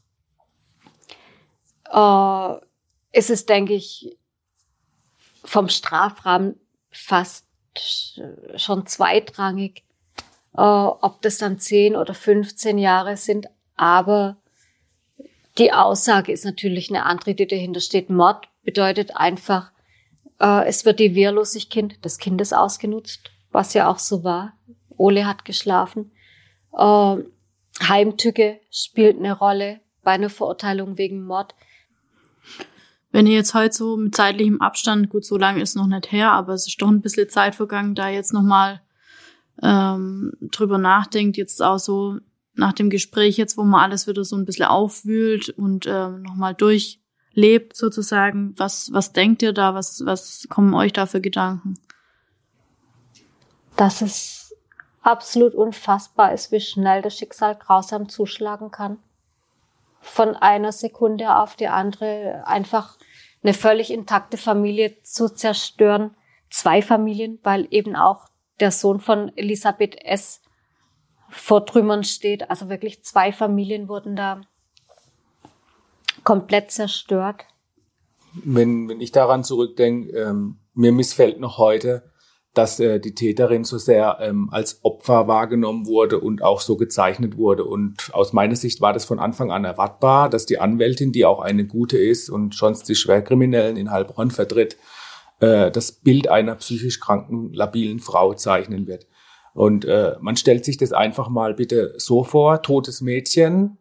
äh, 1.91 2.53
ist 3.11 3.29
es, 3.29 3.45
denke 3.45 3.73
ich, 3.73 4.17
vom 5.43 5.69
Strafrahmen 5.69 6.59
fast 6.91 7.45
schon 8.55 8.85
zweitrangig, 8.85 9.83
äh, 10.55 10.61
ob 10.61 11.21
das 11.21 11.37
dann 11.37 11.59
10 11.59 11.95
oder 11.95 12.13
15 12.13 12.77
Jahre 12.77 13.17
sind. 13.17 13.47
Aber 13.75 14.37
die 15.57 15.73
Aussage 15.73 16.31
ist 16.31 16.45
natürlich 16.45 16.89
eine 16.89 17.05
andere, 17.05 17.35
die 17.35 17.47
dahinter 17.47 17.79
steht. 17.79 18.09
Mord 18.09 18.47
bedeutet 18.63 19.15
einfach, 19.15 19.71
es 20.43 20.85
wird 20.85 20.99
die 20.99 21.15
Wehrlosigkeit 21.15 22.03
des 22.03 22.17
Kindes 22.17 22.53
ausgenutzt, 22.53 23.31
was 23.51 23.73
ja 23.73 23.87
auch 23.87 23.99
so 23.99 24.23
war. 24.23 24.53
Ole 24.97 25.25
hat 25.25 25.45
geschlafen. 25.45 26.11
Äh, 26.77 27.17
Heimtücke 27.81 28.59
spielt 28.69 29.17
eine 29.17 29.37
Rolle 29.37 29.79
bei 30.03 30.11
einer 30.11 30.29
Verurteilung 30.29 30.97
wegen 30.97 31.23
Mord. 31.25 31.55
Wenn 33.11 33.27
ihr 33.27 33.35
jetzt 33.35 33.53
heute 33.53 33.75
so 33.75 33.95
mit 33.95 34.15
zeitlichem 34.15 34.59
Abstand, 34.59 35.09
gut, 35.09 35.23
so 35.23 35.37
lange 35.37 35.61
ist 35.61 35.75
noch 35.75 35.87
nicht 35.87 36.11
her, 36.11 36.31
aber 36.31 36.53
es 36.53 36.67
ist 36.67 36.81
doch 36.81 36.89
ein 36.89 37.01
bisschen 37.01 37.29
Zeit 37.29 37.55
vergangen, 37.55 37.95
da 37.95 38.09
jetzt 38.09 38.33
nochmal 38.33 38.81
ähm, 39.61 40.33
drüber 40.41 40.77
nachdenkt, 40.77 41.37
jetzt 41.37 41.61
auch 41.61 41.77
so 41.77 42.17
nach 42.55 42.73
dem 42.73 42.89
Gespräch 42.89 43.37
jetzt, 43.37 43.57
wo 43.57 43.63
man 43.63 43.81
alles 43.81 44.07
wieder 44.07 44.23
so 44.23 44.35
ein 44.35 44.45
bisschen 44.45 44.65
aufwühlt 44.65 45.49
und 45.49 45.85
ähm, 45.87 46.23
nochmal 46.23 46.55
durchlebt 47.33 47.75
sozusagen, 47.75 48.53
was, 48.57 48.91
was 48.93 49.11
denkt 49.11 49.41
ihr 49.41 49.53
da, 49.53 49.73
was, 49.73 50.03
was 50.05 50.47
kommen 50.49 50.73
euch 50.73 50.93
da 50.93 51.05
für 51.05 51.21
Gedanken? 51.21 51.75
Dass 53.75 54.01
es 54.01 54.55
absolut 55.01 55.53
unfassbar 55.53 56.33
ist, 56.33 56.51
wie 56.51 56.61
schnell 56.61 57.01
das 57.01 57.17
Schicksal 57.17 57.55
grausam 57.55 58.07
zuschlagen 58.07 58.71
kann 58.71 58.99
von 59.99 60.35
einer 60.35 60.71
Sekunde 60.73 61.37
auf 61.37 61.55
die 61.55 61.69
andere 61.69 62.43
einfach 62.45 62.97
eine 63.41 63.53
völlig 63.53 63.89
intakte 63.89 64.37
Familie 64.37 65.01
zu 65.01 65.29
zerstören. 65.29 66.15
Zwei 66.49 66.81
Familien, 66.81 67.39
weil 67.41 67.67
eben 67.71 67.95
auch 67.95 68.27
der 68.59 68.71
Sohn 68.71 68.99
von 68.99 69.35
Elisabeth 69.37 69.95
S. 70.03 70.41
vor 71.29 71.65
Trümmern 71.65 72.03
steht. 72.03 72.49
Also 72.49 72.69
wirklich 72.69 73.03
zwei 73.03 73.31
Familien 73.31 73.87
wurden 73.87 74.15
da 74.15 74.41
komplett 76.23 76.71
zerstört. 76.71 77.45
Wenn, 78.43 78.89
wenn 78.89 79.01
ich 79.01 79.11
daran 79.11 79.43
zurückdenke, 79.43 80.09
ähm, 80.17 80.59
mir 80.73 80.91
missfällt 80.91 81.39
noch 81.39 81.57
heute, 81.57 82.11
dass 82.53 82.79
äh, 82.79 82.99
die 82.99 83.15
Täterin 83.15 83.63
so 83.63 83.77
sehr 83.77 84.17
ähm, 84.21 84.49
als 84.51 84.83
Opfer 84.83 85.27
wahrgenommen 85.27 85.87
wurde 85.87 86.19
und 86.19 86.43
auch 86.43 86.61
so 86.61 86.77
gezeichnet 86.77 87.37
wurde. 87.37 87.65
Und 87.65 88.11
aus 88.13 88.33
meiner 88.33 88.55
Sicht 88.55 88.79
war 88.81 88.93
das 88.93 89.05
von 89.05 89.19
Anfang 89.19 89.51
an 89.51 89.65
erwartbar, 89.65 90.29
dass 90.29 90.45
die 90.45 90.59
Anwältin, 90.59 91.11
die 91.11 91.25
auch 91.25 91.39
eine 91.39 91.65
gute 91.65 91.97
ist 91.97 92.29
und 92.29 92.53
sonst 92.53 92.87
die 92.89 92.95
Schwerkriminellen 92.95 93.75
in 93.75 93.91
Heilbronn 93.91 94.29
vertritt, 94.29 94.77
äh, 95.39 95.71
das 95.71 95.91
Bild 95.91 96.29
einer 96.29 96.55
psychisch 96.55 96.99
kranken, 96.99 97.53
labilen 97.53 97.99
Frau 97.99 98.33
zeichnen 98.33 98.87
wird. 98.87 99.07
Und 99.55 99.85
äh, 99.85 100.15
man 100.19 100.35
stellt 100.35 100.65
sich 100.65 100.77
das 100.77 100.93
einfach 100.93 101.29
mal 101.29 101.53
bitte 101.53 101.93
so 101.97 102.23
vor, 102.23 102.61
totes 102.61 103.01
Mädchen, 103.01 103.77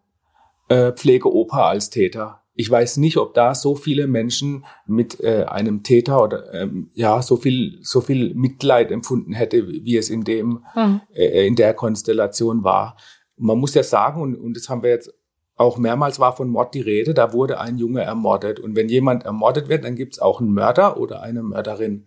äh, 0.73 0.93
Pflegeopa 0.93 1.69
als 1.69 1.91
Täter 1.91 2.43
ich 2.55 2.71
weiß 2.71 2.99
nicht, 2.99 3.17
ob 3.17 3.35
da 3.35 3.55
so 3.55 3.75
viele 3.75 4.07
Menschen 4.07 4.65
mit 4.87 5.21
äh, 5.21 5.45
einem 5.45 5.83
Täter 5.83 6.23
oder 6.23 6.53
ähm, 6.53 6.91
ja 6.93 7.23
so 7.23 7.37
viel 7.37 7.79
so 7.83 8.01
viel 8.01 8.35
Mitleid 8.35 8.91
empfunden 8.91 9.33
hätte, 9.33 9.67
wie 9.67 9.97
es 9.97 10.11
in 10.11 10.25
dem 10.25 10.65
mhm. 10.75 11.01
äh, 11.15 11.47
in 11.47 11.57
der 11.57 11.75
Konstellation 11.75 12.63
war. 12.63 12.97
Man 13.37 13.59
muss 13.59 13.75
ja 13.75 13.83
sagen 13.83 14.21
und 14.21 14.35
und 14.35 14.57
das 14.57 14.69
haben 14.69 14.83
wir 14.83 14.91
jetzt 14.91 15.15
auch 15.57 15.79
mehrmals 15.79 16.19
war 16.21 16.37
von 16.37 16.49
Mord 16.49 16.75
die 16.75 16.81
Rede. 16.81 17.15
Da 17.15 17.33
wurde 17.33 17.59
ein 17.59 17.79
Junge 17.79 18.03
ermordet 18.03 18.61
und 18.61 18.77
wenn 18.77 18.89
jemand 18.89 19.25
ermordet 19.25 19.69
wird, 19.69 19.85
dann 19.85 19.97
gibt 19.97 20.15
es 20.15 20.19
auch 20.21 20.41
einen 20.41 20.53
Mörder 20.53 20.99
oder 20.99 21.23
eine 21.23 21.43
Mörderin 21.43 22.07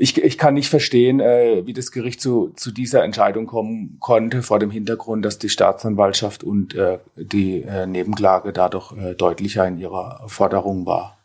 ich, 0.00 0.16
ich 0.22 0.38
kann 0.38 0.54
nicht 0.54 0.68
verstehen, 0.68 1.18
äh, 1.18 1.66
wie 1.66 1.72
das 1.72 1.90
Gericht 1.90 2.20
zu, 2.20 2.50
zu 2.54 2.70
dieser 2.70 3.02
Entscheidung 3.02 3.46
kommen 3.46 3.96
konnte, 3.98 4.42
vor 4.42 4.60
dem 4.60 4.70
Hintergrund, 4.70 5.24
dass 5.24 5.38
die 5.38 5.48
Staatsanwaltschaft 5.48 6.44
und 6.44 6.74
äh, 6.76 7.00
die 7.16 7.62
äh, 7.62 7.86
Nebenklage 7.86 8.52
dadurch 8.52 8.92
äh, 8.92 9.14
deutlicher 9.14 9.66
in 9.66 9.76
ihrer 9.76 10.22
Forderung 10.28 10.86
war. 10.86 11.18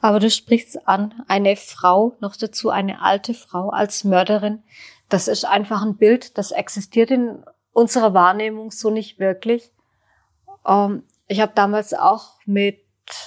Aber 0.00 0.20
du 0.20 0.30
sprichst 0.30 0.86
an, 0.86 1.12
eine 1.26 1.56
Frau, 1.56 2.16
noch 2.20 2.36
dazu 2.36 2.70
eine 2.70 3.02
alte 3.02 3.34
Frau 3.34 3.70
als 3.70 4.04
Mörderin. 4.04 4.62
Das 5.08 5.26
ist 5.26 5.44
einfach 5.44 5.82
ein 5.82 5.96
Bild, 5.96 6.38
das 6.38 6.52
existiert 6.52 7.10
in 7.10 7.42
unserer 7.72 8.14
Wahrnehmung 8.14 8.70
so 8.70 8.90
nicht 8.90 9.18
wirklich. 9.18 9.72
Ähm, 10.64 11.02
ich 11.26 11.40
habe 11.40 11.52
damals 11.54 11.94
auch 11.94 12.36
mit 12.46 12.78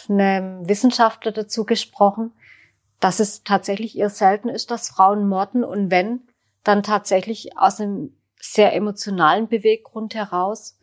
einem 0.08 0.68
Wissenschaftler 0.70 1.34
dazu 1.34 1.66
gesprochen, 1.66 2.32
dass 3.02 3.20
es 3.20 3.44
tatsächlich 3.44 3.98
eher 3.98 4.10
selten 4.10 4.48
ist, 4.48 4.72
dass 4.72 4.88
Frauen 4.88 5.28
morden 5.28 5.66
und 5.66 5.92
wenn, 5.92 6.22
dann 6.64 6.84
tatsächlich 6.84 7.58
aus 7.58 7.82
einem 7.82 8.16
sehr 8.40 8.74
emotionalen 8.74 9.48
Beweggrund 9.48 10.14
heraus. 10.14 10.78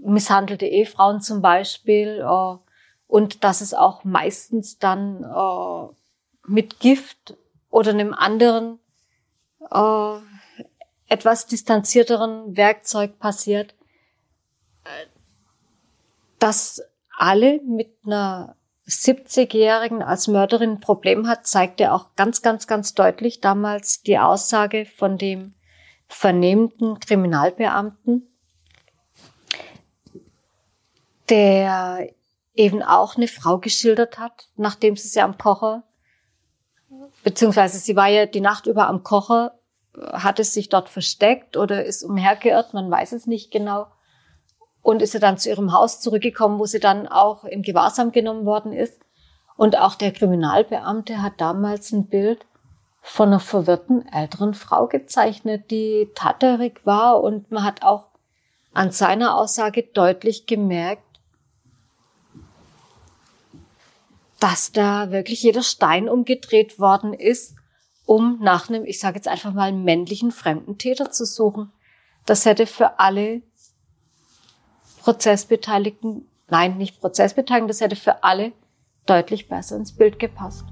Misshandelte 0.00 0.66
Ehefrauen 0.66 1.20
zum 1.20 1.42
Beispiel, 1.42 2.24
äh, 2.26 2.56
und 3.06 3.44
dass 3.44 3.60
es 3.60 3.74
auch 3.74 4.04
meistens 4.04 4.78
dann 4.78 5.22
äh, 5.22 5.94
mit 6.46 6.80
Gift 6.80 7.36
oder 7.70 7.90
einem 7.90 8.14
anderen 8.14 8.78
äh, 9.70 10.18
etwas 11.08 11.46
distanzierteren 11.46 12.56
Werkzeug 12.56 13.18
passiert, 13.18 13.74
dass 16.38 16.82
alle 17.16 17.60
mit 17.62 17.90
einer 18.04 18.57
70-Jährigen 18.88 20.02
als 20.02 20.28
Mörderin 20.28 20.72
ein 20.72 20.80
Problem 20.80 21.28
hat, 21.28 21.46
zeigte 21.46 21.92
auch 21.92 22.14
ganz, 22.16 22.40
ganz, 22.40 22.66
ganz 22.66 22.94
deutlich 22.94 23.40
damals 23.40 24.02
die 24.02 24.18
Aussage 24.18 24.86
von 24.86 25.18
dem 25.18 25.54
vernehmten 26.08 26.98
Kriminalbeamten, 26.98 28.26
der 31.28 32.08
eben 32.54 32.82
auch 32.82 33.16
eine 33.16 33.28
Frau 33.28 33.58
geschildert 33.58 34.18
hat, 34.18 34.48
nachdem 34.56 34.96
sie 34.96 35.08
sie 35.08 35.20
am 35.20 35.36
Kocher, 35.36 35.84
beziehungsweise 37.22 37.78
sie 37.78 37.94
war 37.94 38.08
ja 38.08 38.24
die 38.24 38.40
Nacht 38.40 38.66
über 38.66 38.88
am 38.88 39.02
Kocher, 39.04 39.58
hat 40.12 40.40
es 40.40 40.54
sich 40.54 40.70
dort 40.70 40.88
versteckt 40.88 41.58
oder 41.58 41.84
ist 41.84 42.02
umhergeirrt, 42.02 42.72
man 42.72 42.90
weiß 42.90 43.12
es 43.12 43.26
nicht 43.26 43.50
genau 43.50 43.86
und 44.88 45.02
ist 45.02 45.12
sie 45.12 45.18
dann 45.18 45.36
zu 45.36 45.50
ihrem 45.50 45.74
Haus 45.74 46.00
zurückgekommen, 46.00 46.58
wo 46.58 46.64
sie 46.64 46.80
dann 46.80 47.06
auch 47.06 47.44
im 47.44 47.60
Gewahrsam 47.60 48.10
genommen 48.10 48.46
worden 48.46 48.72
ist. 48.72 48.98
Und 49.54 49.76
auch 49.76 49.96
der 49.96 50.12
Kriminalbeamte 50.12 51.20
hat 51.20 51.42
damals 51.42 51.92
ein 51.92 52.06
Bild 52.06 52.46
von 53.02 53.28
einer 53.28 53.38
verwirrten 53.38 54.08
älteren 54.10 54.54
Frau 54.54 54.86
gezeichnet, 54.86 55.70
die 55.70 56.08
tatterig 56.14 56.80
war 56.86 57.22
und 57.22 57.50
man 57.50 57.64
hat 57.64 57.82
auch 57.82 58.06
an 58.72 58.90
seiner 58.90 59.36
Aussage 59.36 59.82
deutlich 59.82 60.46
gemerkt, 60.46 61.20
dass 64.40 64.72
da 64.72 65.10
wirklich 65.10 65.42
jeder 65.42 65.62
Stein 65.62 66.08
umgedreht 66.08 66.78
worden 66.78 67.12
ist, 67.12 67.56
um 68.06 68.38
nach 68.40 68.70
einem, 68.70 68.86
ich 68.86 69.00
sage 69.00 69.16
jetzt 69.16 69.28
einfach 69.28 69.52
mal, 69.52 69.70
männlichen 69.70 70.32
fremden 70.32 70.78
Täter 70.78 71.10
zu 71.10 71.26
suchen. 71.26 71.72
Das 72.24 72.46
hätte 72.46 72.64
für 72.64 72.98
alle 72.98 73.42
Prozessbeteiligten, 75.00 76.26
nein, 76.48 76.78
nicht 76.78 77.00
Prozessbeteiligten, 77.00 77.68
das 77.68 77.80
hätte 77.80 77.96
für 77.96 78.22
alle 78.22 78.52
deutlich 79.06 79.48
besser 79.48 79.76
ins 79.76 79.92
Bild 79.92 80.18
gepasst. 80.18 80.64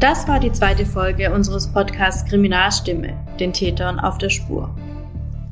Das 0.00 0.28
war 0.28 0.38
die 0.38 0.52
zweite 0.52 0.84
Folge 0.84 1.32
unseres 1.32 1.72
Podcasts 1.72 2.28
Kriminalstimme, 2.28 3.16
den 3.40 3.52
Tätern 3.52 3.98
auf 3.98 4.18
der 4.18 4.28
Spur. 4.28 4.68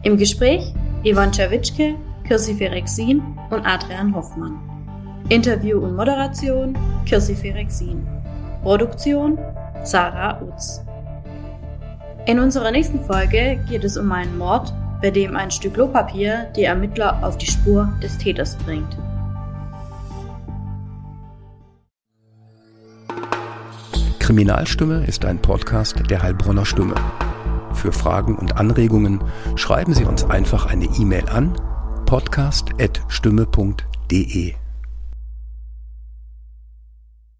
Im 0.02 0.18
Gespräch 0.18 0.74
Ivan 1.04 1.32
Czerwitschke, 1.32 1.94
Kirsi 2.24 2.54
Ferexin 2.54 3.22
und 3.50 3.64
Adrian 3.64 4.14
Hoffmann. 4.14 4.58
Interview 5.28 5.78
und 5.78 5.96
Moderation 5.96 6.76
Kirsi 7.06 7.34
Ferexin. 7.34 8.06
Produktion 8.62 9.38
Sarah 9.84 10.40
Utz. 10.42 10.82
In 12.24 12.38
unserer 12.38 12.70
nächsten 12.70 13.04
Folge 13.04 13.58
geht 13.68 13.82
es 13.82 13.96
um 13.96 14.12
einen 14.12 14.38
Mord 14.38 14.72
bei 15.00 15.10
dem 15.10 15.34
ein 15.34 15.50
Stück 15.50 15.74
Klopapier 15.74 16.52
die 16.54 16.62
Ermittler 16.62 17.18
auf 17.22 17.36
die 17.36 17.46
Spur 17.46 17.92
des 18.00 18.16
Täters 18.16 18.56
bringt. 18.58 18.96
Kriminalstimme 24.20 25.04
ist 25.04 25.24
ein 25.24 25.42
Podcast 25.42 25.96
der 26.08 26.22
Heilbronner 26.22 26.64
Stimme. 26.64 26.94
Für 27.74 27.90
Fragen 27.90 28.36
und 28.36 28.56
Anregungen 28.56 29.24
schreiben 29.56 29.92
Sie 29.92 30.04
uns 30.04 30.22
einfach 30.24 30.66
eine 30.66 30.84
E-Mail 30.84 31.28
an 31.28 31.52
podcast.stimme.de. 32.06 34.61